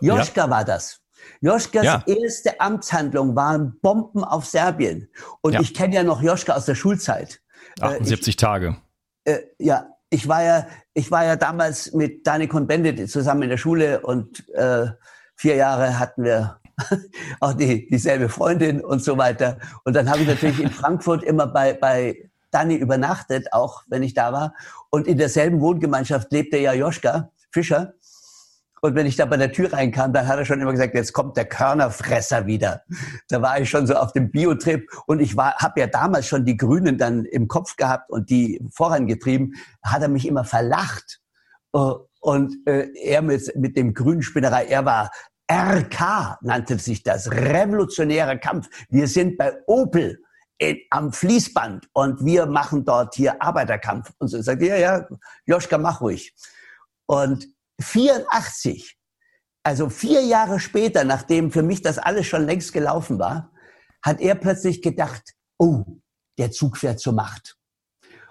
[0.00, 0.50] Joschka ja.
[0.50, 1.00] war das.
[1.40, 2.02] Joschkas ja.
[2.06, 5.08] erste Amtshandlung waren Bomben auf Serbien.
[5.40, 7.40] Und ich kenne ja noch Joschka aus der Schulzeit.
[7.80, 8.76] 78 äh, ich, Tage.
[9.24, 13.56] Äh, ja, ich war ja, ich war ja damals mit Danikon Bendit zusammen in der
[13.56, 14.86] Schule und äh,
[15.36, 16.60] vier Jahre hatten wir
[17.40, 19.58] auch die, dieselbe Freundin und so weiter.
[19.84, 24.14] Und dann habe ich natürlich in Frankfurt immer bei, bei Dani übernachtet, auch wenn ich
[24.14, 24.54] da war.
[24.90, 27.94] Und in derselben Wohngemeinschaft lebte ja Joschka Fischer.
[28.80, 31.14] Und wenn ich da bei der Tür reinkam, dann hat er schon immer gesagt, jetzt
[31.14, 32.82] kommt der Körnerfresser wieder.
[33.28, 36.44] Da war ich schon so auf dem Biotrip und ich war, habe ja damals schon
[36.44, 39.54] die Grünen dann im Kopf gehabt und die vorangetrieben.
[39.82, 41.22] Hat er mich immer verlacht.
[42.24, 45.10] Und äh, er mit, mit dem grünen Spinnerei, er war
[45.52, 48.66] RK, nannte sich das, revolutionärer Kampf.
[48.88, 50.22] Wir sind bei Opel
[50.56, 54.10] in, am Fließband und wir machen dort hier Arbeiterkampf.
[54.16, 55.08] Und so sagt er, ja, ja,
[55.44, 56.34] Joschka, mach ruhig.
[57.04, 57.46] Und
[57.82, 58.96] 84,
[59.62, 63.52] also vier Jahre später, nachdem für mich das alles schon längst gelaufen war,
[64.02, 65.84] hat er plötzlich gedacht, oh,
[66.38, 67.58] der Zug fährt zur Macht.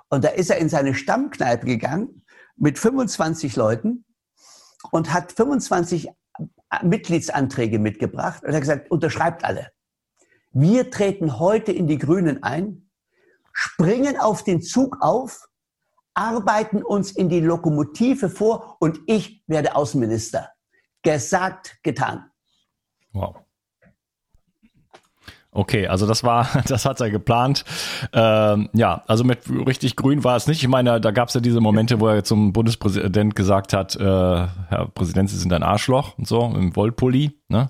[0.10, 2.23] Und da ist er in seine Stammkneipe gegangen
[2.56, 4.06] mit 25 Leuten
[4.92, 6.10] und hat 25
[6.82, 9.72] Mitgliedsanträge mitgebracht und hat gesagt, unterschreibt alle.
[10.52, 12.90] Wir treten heute in die Grünen ein,
[13.52, 15.48] springen auf den Zug auf,
[16.14, 20.52] arbeiten uns in die Lokomotive vor und ich werde Außenminister.
[21.02, 22.32] Gesagt, getan.
[23.12, 23.36] Wow.
[25.54, 27.64] Okay, also das war, das hat er geplant.
[28.12, 30.62] Ähm, ja, also mit richtig grün war es nicht.
[30.62, 34.04] Ich meine, da gab es ja diese Momente, wo er zum Bundespräsident gesagt hat, äh,
[34.04, 37.38] Herr Präsident, Sie sind ein Arschloch und so, im Wollpulli.
[37.50, 37.70] Ne?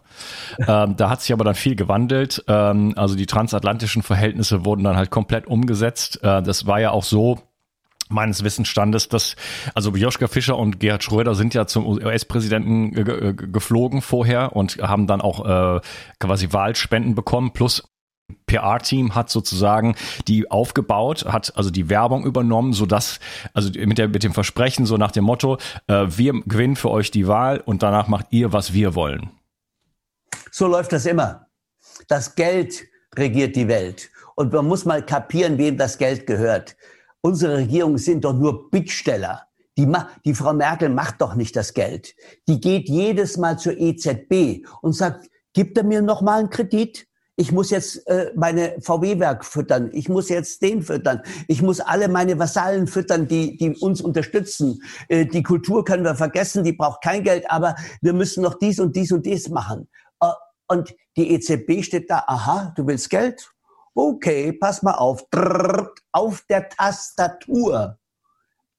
[0.60, 2.44] ähm, da hat sich aber dann viel gewandelt.
[2.48, 6.24] Ähm, also die transatlantischen Verhältnisse wurden dann halt komplett umgesetzt.
[6.24, 7.40] Äh, das war ja auch so,
[8.14, 9.36] meines Wissensstandes, dass
[9.74, 12.94] also Joschka Fischer und Gerhard Schröder sind ja zum US-Präsidenten
[13.52, 15.82] geflogen vorher und haben dann auch äh,
[16.20, 17.84] quasi Wahlspenden bekommen plus
[18.46, 19.96] PR-Team hat sozusagen
[20.28, 23.20] die aufgebaut, hat also die Werbung übernommen, so dass
[23.54, 25.58] also mit der mit dem Versprechen so nach dem Motto,
[25.88, 29.32] äh, wir gewinnen für euch die Wahl und danach macht ihr was wir wollen.
[30.52, 31.48] So läuft das immer.
[32.08, 32.84] Das Geld
[33.16, 36.76] regiert die Welt und man muss mal kapieren, wem das Geld gehört
[37.24, 39.48] unsere Regierung sind doch nur Bittsteller.
[39.78, 39.92] Die,
[40.24, 42.16] die Frau Merkel macht doch nicht das Geld.
[42.48, 47.08] Die geht jedes Mal zur EZB und sagt, gibt er mir noch mal einen Kredit?
[47.36, 49.90] Ich muss jetzt äh, meine VW-Werk füttern.
[49.94, 51.24] Ich muss jetzt den füttern.
[51.48, 54.84] Ich muss alle meine Vasallen füttern, die, die uns unterstützen.
[55.08, 58.80] Äh, die Kultur können wir vergessen, die braucht kein Geld, aber wir müssen noch dies
[58.80, 59.88] und dies und dies machen.
[60.20, 60.28] Äh,
[60.68, 63.53] und die EZB steht da, aha, du willst Geld?
[63.94, 65.28] Okay, pass mal auf,
[66.12, 68.00] auf der Tastatur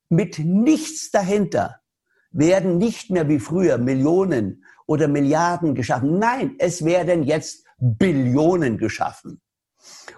[0.08, 1.80] mit nichts dahinter
[2.30, 6.18] werden nicht mehr wie früher Millionen oder Milliarden geschaffen.
[6.18, 9.40] Nein, es werden jetzt Billionen geschaffen.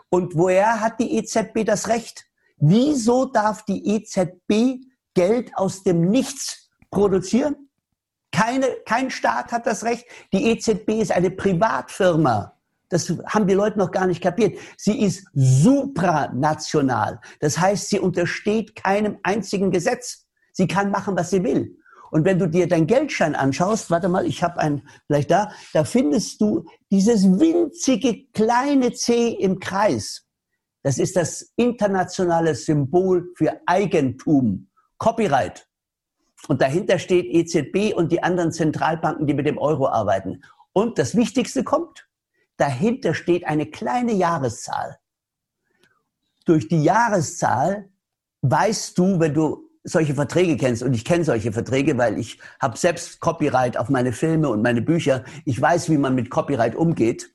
[0.09, 2.27] Und woher hat die EZB das Recht?
[2.57, 4.83] Wieso darf die EZB
[5.15, 7.69] Geld aus dem Nichts produzieren?
[8.33, 10.07] Keine, kein Staat hat das Recht.
[10.33, 12.56] Die EZB ist eine Privatfirma.
[12.89, 14.59] Das haben die Leute noch gar nicht kapiert.
[14.77, 17.21] Sie ist supranational.
[17.41, 20.27] Das heißt, sie untersteht keinem einzigen Gesetz.
[20.53, 21.77] Sie kann machen, was sie will.
[22.11, 25.85] Und wenn du dir dein Geldschein anschaust, warte mal, ich habe einen vielleicht da, da
[25.85, 30.25] findest du dieses winzige kleine C im Kreis.
[30.83, 34.69] Das ist das internationale Symbol für Eigentum,
[34.99, 35.67] Copyright.
[36.49, 40.43] Und dahinter steht EZB und die anderen Zentralbanken, die mit dem Euro arbeiten.
[40.73, 42.06] Und das Wichtigste kommt,
[42.57, 44.99] dahinter steht eine kleine Jahreszahl.
[46.45, 47.91] Durch die Jahreszahl
[48.43, 52.77] weißt du, wenn du solche Verträge kennst, und ich kenne solche Verträge, weil ich habe
[52.77, 55.25] selbst Copyright auf meine Filme und meine Bücher.
[55.45, 57.33] Ich weiß, wie man mit Copyright umgeht.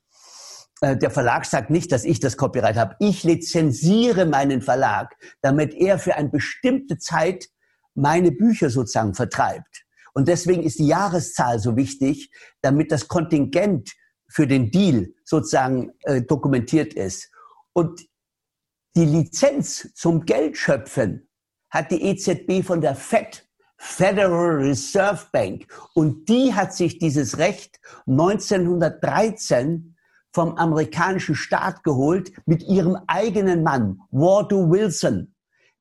[0.81, 2.95] Äh, der Verlag sagt nicht, dass ich das Copyright habe.
[2.99, 7.47] Ich lizenziere meinen Verlag, damit er für eine bestimmte Zeit
[7.95, 9.85] meine Bücher sozusagen vertreibt.
[10.13, 13.91] Und deswegen ist die Jahreszahl so wichtig, damit das Kontingent
[14.31, 17.29] für den Deal sozusagen äh, dokumentiert ist.
[17.73, 18.01] Und
[18.95, 21.29] die Lizenz zum Geldschöpfen
[21.69, 25.65] hat die EZB von der Fed, Federal Reserve Bank.
[25.93, 29.95] Und die hat sich dieses Recht 1913
[30.33, 35.33] vom amerikanischen Staat geholt mit ihrem eigenen Mann, Wardo Wilson.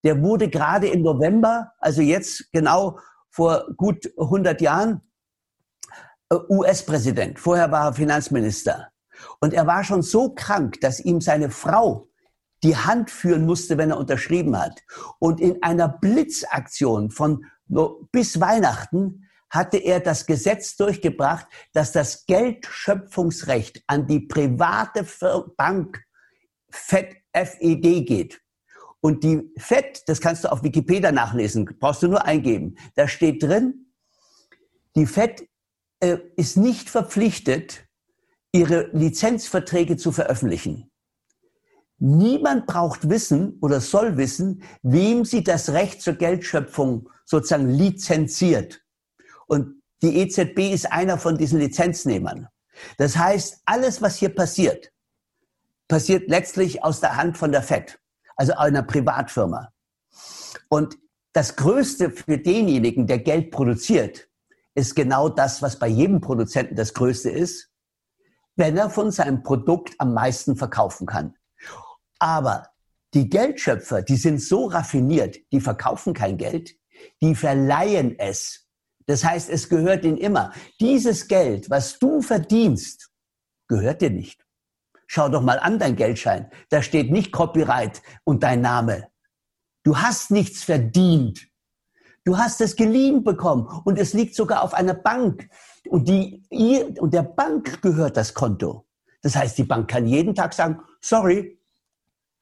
[0.02, 2.98] Der wurde gerade im November, also jetzt genau
[3.28, 5.02] vor gut 100 Jahren,
[6.30, 7.38] US-Präsident.
[7.38, 8.90] Vorher war er Finanzminister.
[9.40, 12.08] Und er war schon so krank, dass ihm seine Frau
[12.62, 14.80] die Hand führen musste, wenn er unterschrieben hat.
[15.18, 17.44] Und in einer Blitzaktion von
[18.12, 25.04] bis Weihnachten hatte er das Gesetz durchgebracht, dass das Geldschöpfungsrecht an die private
[25.56, 26.04] Bank
[26.70, 28.40] FED, FED geht.
[29.00, 32.76] Und die FED, das kannst du auf Wikipedia nachlesen, brauchst du nur eingeben.
[32.94, 33.92] Da steht drin,
[34.94, 35.48] die FED
[36.00, 37.86] äh, ist nicht verpflichtet,
[38.52, 40.90] ihre Lizenzverträge zu veröffentlichen.
[41.98, 48.82] Niemand braucht wissen oder soll wissen, wem sie das Recht zur Geldschöpfung sozusagen lizenziert.
[49.46, 52.48] Und die EZB ist einer von diesen Lizenznehmern.
[52.96, 54.90] Das heißt, alles, was hier passiert,
[55.88, 58.00] passiert letztlich aus der Hand von der FED,
[58.36, 59.70] also einer Privatfirma.
[60.70, 60.96] Und
[61.34, 64.29] das Größte für denjenigen, der Geld produziert,
[64.74, 67.70] ist genau das, was bei jedem Produzenten das Größte ist,
[68.56, 71.34] wenn er von seinem Produkt am meisten verkaufen kann.
[72.18, 72.68] Aber
[73.14, 76.76] die Geldschöpfer, die sind so raffiniert, die verkaufen kein Geld,
[77.20, 78.68] die verleihen es.
[79.06, 80.52] Das heißt, es gehört ihnen immer.
[80.78, 83.10] Dieses Geld, was du verdienst,
[83.66, 84.44] gehört dir nicht.
[85.08, 86.50] Schau doch mal an dein Geldschein.
[86.68, 89.08] Da steht nicht Copyright und dein Name.
[89.82, 91.49] Du hast nichts verdient.
[92.30, 95.48] Du hast es geliehen bekommen und es liegt sogar auf einer Bank
[95.88, 98.86] und die ihr und der Bank gehört das Konto.
[99.20, 101.60] Das heißt, die Bank kann jeden Tag sagen, sorry,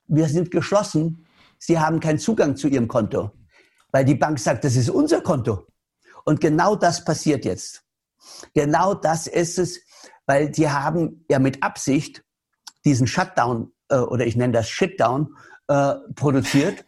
[0.07, 1.25] wir sind geschlossen.
[1.59, 3.31] Sie haben keinen Zugang zu Ihrem Konto,
[3.91, 5.67] weil die Bank sagt, das ist unser Konto.
[6.27, 7.83] Und genau das passiert jetzt.
[8.53, 9.81] Genau das ist es,
[10.27, 12.23] weil die haben ja mit Absicht
[12.85, 15.35] diesen Shutdown äh, oder ich nenne das Shitdown
[15.69, 16.85] äh, produziert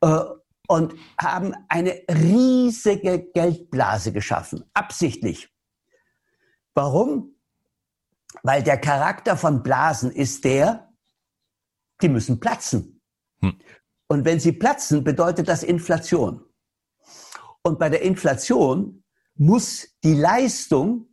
[0.00, 0.20] äh,
[0.66, 5.50] und haben eine riesige Geldblase geschaffen, absichtlich.
[6.74, 7.36] Warum?
[8.42, 10.92] Weil der Charakter von Blasen ist der,
[12.02, 13.00] die müssen platzen.
[13.40, 13.58] Hm.
[14.08, 16.44] Und wenn sie platzen, bedeutet das Inflation.
[17.62, 19.04] Und bei der Inflation
[19.34, 21.08] muss die Leistung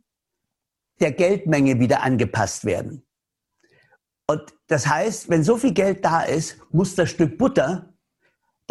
[1.00, 3.06] der Geldmenge wieder angepasst werden.
[4.26, 7.91] Und das heißt, wenn so viel Geld da ist, muss das Stück Butter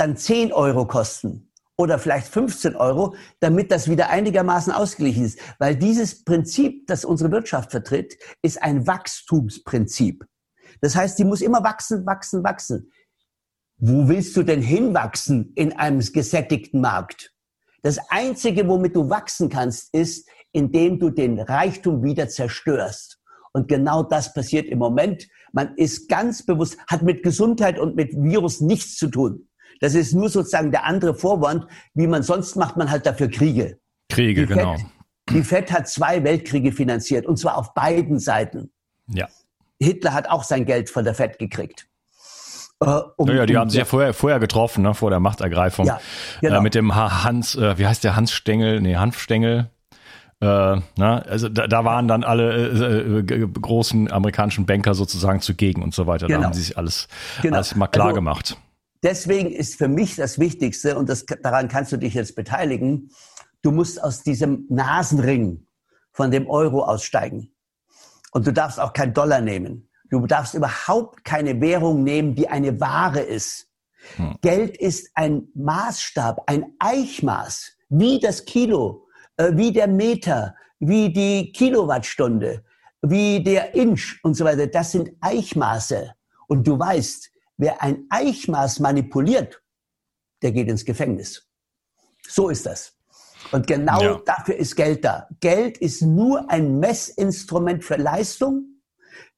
[0.01, 5.37] dann 10 Euro kosten oder vielleicht 15 Euro, damit das wieder einigermaßen ausgeglichen ist.
[5.59, 10.25] Weil dieses Prinzip, das unsere Wirtschaft vertritt, ist ein Wachstumsprinzip.
[10.81, 12.91] Das heißt, die muss immer wachsen, wachsen, wachsen.
[13.77, 17.35] Wo willst du denn hinwachsen in einem gesättigten Markt?
[17.83, 23.19] Das Einzige, womit du wachsen kannst, ist, indem du den Reichtum wieder zerstörst.
[23.53, 25.27] Und genau das passiert im Moment.
[25.51, 29.47] Man ist ganz bewusst, hat mit Gesundheit und mit Virus nichts zu tun.
[29.82, 33.79] Das ist nur sozusagen der andere Vorwand, wie man sonst macht man halt dafür Kriege.
[34.09, 34.77] Kriege, die genau.
[34.77, 34.86] FED,
[35.32, 38.71] die FED hat zwei Weltkriege finanziert und zwar auf beiden Seiten.
[39.07, 39.27] Ja.
[39.82, 41.88] Hitler hat auch sein Geld von der FED gekriegt.
[42.79, 45.88] Äh, um, ja, die um, haben sich ja vorher, vorher getroffen, ne, vor der Machtergreifung.
[45.88, 45.99] Ja,
[46.41, 46.59] genau.
[46.59, 48.82] Äh, mit dem Hans, äh, wie heißt der Hans Stengel?
[48.82, 49.69] Nee, Hanfstengel.
[50.41, 55.84] Äh, na, also da, da waren dann alle äh, äh, großen amerikanischen Banker sozusagen zugegen
[55.84, 56.27] und so weiter.
[56.27, 56.39] Genau.
[56.39, 57.07] Da haben sie sich alles,
[57.41, 57.57] genau.
[57.57, 58.57] alles mal klar also, gemacht.
[59.03, 63.09] Deswegen ist für mich das Wichtigste, und das, daran kannst du dich jetzt beteiligen,
[63.61, 65.65] du musst aus diesem Nasenring
[66.11, 67.53] von dem Euro aussteigen.
[68.31, 69.89] Und du darfst auch kein Dollar nehmen.
[70.09, 73.67] Du darfst überhaupt keine Währung nehmen, die eine Ware ist.
[74.17, 74.37] Hm.
[74.41, 81.51] Geld ist ein Maßstab, ein Eichmaß, wie das Kilo, äh, wie der Meter, wie die
[81.51, 82.63] Kilowattstunde,
[83.01, 84.67] wie der Inch und so weiter.
[84.67, 86.13] Das sind Eichmaße.
[86.47, 87.30] Und du weißt,
[87.62, 89.62] wer ein Eichmaß manipuliert,
[90.41, 91.47] der geht ins Gefängnis.
[92.28, 92.97] So ist das.
[93.51, 94.22] Und genau ja.
[94.26, 95.28] dafür ist Geld da.
[95.39, 98.82] Geld ist nur ein Messinstrument für Leistung,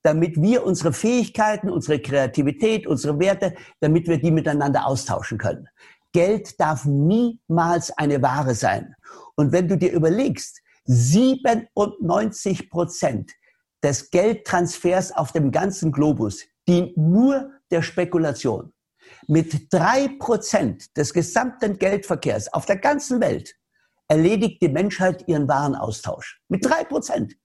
[0.04, 5.68] damit wir unsere Fähigkeiten, unsere Kreativität, unsere Werte, damit wir die miteinander austauschen können.
[6.14, 8.96] Geld darf niemals eine Ware sein.
[9.36, 13.32] Und wenn du dir überlegst, 97 Prozent
[13.84, 18.72] des Geldtransfers auf dem ganzen Globus dient nur der Spekulation.
[19.28, 23.56] Mit drei Prozent des gesamten Geldverkehrs auf der ganzen Welt
[24.08, 26.42] erledigt die Menschheit ihren Warenaustausch.
[26.48, 27.36] Mit drei Prozent.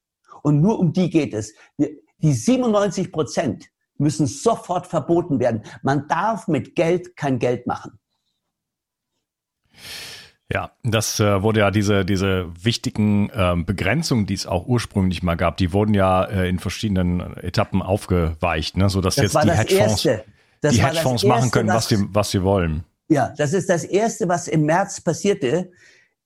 [0.42, 1.54] Und nur um die geht es.
[1.78, 5.62] Die 97 Prozent müssen sofort verboten werden.
[5.82, 7.98] Man darf mit Geld kein Geld machen.
[10.50, 15.34] Ja, das äh, wurde ja diese diese wichtigen ähm, Begrenzungen, die es auch ursprünglich mal
[15.34, 20.08] gab, die wurden ja äh, in verschiedenen Etappen aufgeweicht, ne, so dass jetzt die Hedgefonds
[20.64, 22.84] die Hedgefonds machen können, was sie was sie wollen.
[23.08, 25.70] Ja, das ist das erste, was im März passierte.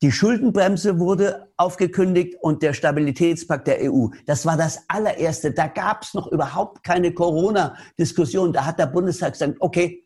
[0.02, 4.08] Die Schuldenbremse wurde aufgekündigt und der Stabilitätspakt der EU.
[4.26, 5.52] Das war das allererste.
[5.52, 8.52] Da gab es noch überhaupt keine Corona-Diskussion.
[8.52, 10.01] Da hat der Bundestag gesagt, okay,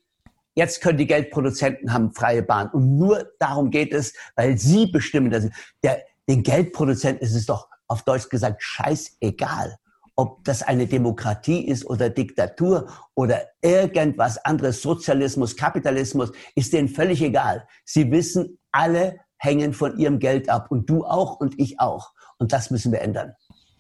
[0.57, 2.69] jetzt können die Geldproduzenten haben freie Bahn.
[2.71, 5.49] Und nur darum geht es, weil sie bestimmen das.
[5.85, 9.77] Der, den Geldproduzenten ist es doch auf Deutsch gesagt scheißegal,
[10.17, 17.23] ob das eine Demokratie ist oder Diktatur oder irgendwas anderes, Sozialismus, Kapitalismus, ist denen völlig
[17.23, 17.69] egal.
[17.85, 22.13] Sie wissen alle, hängen von ihrem Geld ab und du auch und ich auch.
[22.39, 23.35] Und das müssen wir ändern.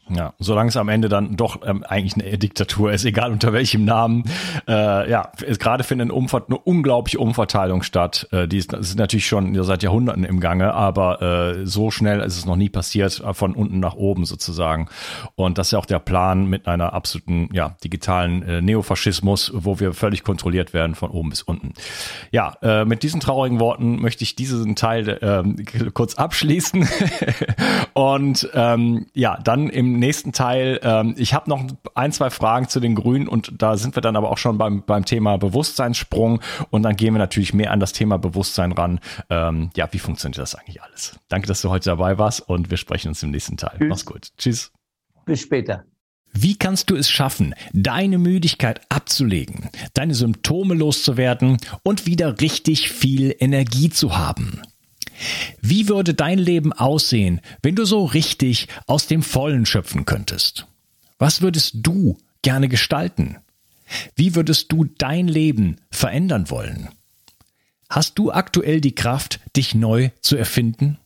[0.08, 3.84] Ja, solange es am Ende dann doch ähm, eigentlich eine Diktatur ist, egal unter welchem
[3.84, 4.24] Namen.
[4.68, 8.28] Äh, ja, gerade findet eine, eine unglaubliche Umverteilung statt.
[8.30, 12.36] Äh, die ist, ist natürlich schon seit Jahrhunderten im Gange, aber äh, so schnell ist
[12.36, 14.88] es noch nie passiert, äh, von unten nach oben sozusagen.
[15.34, 19.80] Und das ist ja auch der Plan mit einer absoluten, ja, digitalen äh, Neofaschismus, wo
[19.80, 21.72] wir völlig kontrolliert werden von oben bis unten.
[22.30, 26.88] Ja, äh, mit diesen traurigen Worten möchte ich diesen Teil äh, kurz abschließen.
[27.94, 32.80] Und ähm, ja, dann im nächsten Teil, ähm, ich habe noch ein, zwei Fragen zu
[32.80, 36.40] den Grünen und da sind wir dann aber auch schon beim, beim Thema Bewusstseinssprung
[36.70, 39.00] und dann gehen wir natürlich mehr an das Thema Bewusstsein ran.
[39.30, 41.18] Ähm, ja, wie funktioniert das eigentlich alles?
[41.28, 43.76] Danke, dass du heute dabei warst und wir sprechen uns im nächsten Teil.
[43.78, 43.88] Tschüss.
[43.88, 44.28] Mach's gut.
[44.36, 44.72] Tschüss.
[45.24, 45.84] Bis später.
[46.32, 53.34] Wie kannst du es schaffen, deine Müdigkeit abzulegen, deine Symptome loszuwerden und wieder richtig viel
[53.38, 54.60] Energie zu haben?
[55.60, 60.66] Wie würde dein Leben aussehen, wenn du so richtig aus dem Vollen schöpfen könntest?
[61.18, 63.38] Was würdest du gerne gestalten?
[64.14, 66.88] Wie würdest du dein Leben verändern wollen?
[67.88, 70.98] Hast du aktuell die Kraft, dich neu zu erfinden?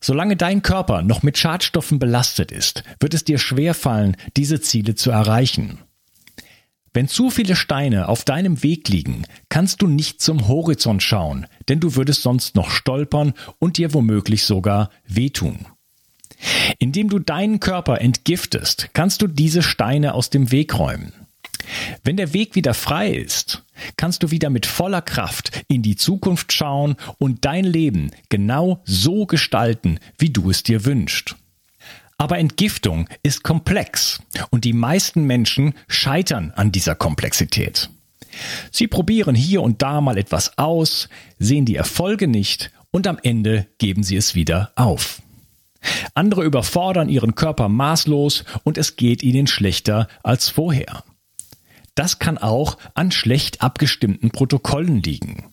[0.00, 5.10] Solange dein Körper noch mit Schadstoffen belastet ist, wird es dir schwerfallen, diese Ziele zu
[5.10, 5.78] erreichen.
[6.94, 11.80] Wenn zu viele Steine auf deinem Weg liegen, kannst du nicht zum Horizont schauen, denn
[11.80, 15.66] du würdest sonst noch stolpern und dir womöglich sogar wehtun.
[16.78, 21.12] Indem du deinen Körper entgiftest, kannst du diese Steine aus dem Weg räumen.
[22.04, 23.64] Wenn der Weg wieder frei ist,
[23.96, 29.26] kannst du wieder mit voller Kraft in die Zukunft schauen und dein Leben genau so
[29.26, 31.36] gestalten, wie du es dir wünschst.
[32.22, 34.20] Aber Entgiftung ist komplex
[34.50, 37.90] und die meisten Menschen scheitern an dieser Komplexität.
[38.70, 41.08] Sie probieren hier und da mal etwas aus,
[41.40, 45.20] sehen die Erfolge nicht und am Ende geben sie es wieder auf.
[46.14, 51.02] Andere überfordern ihren Körper maßlos und es geht ihnen schlechter als vorher.
[51.96, 55.52] Das kann auch an schlecht abgestimmten Protokollen liegen.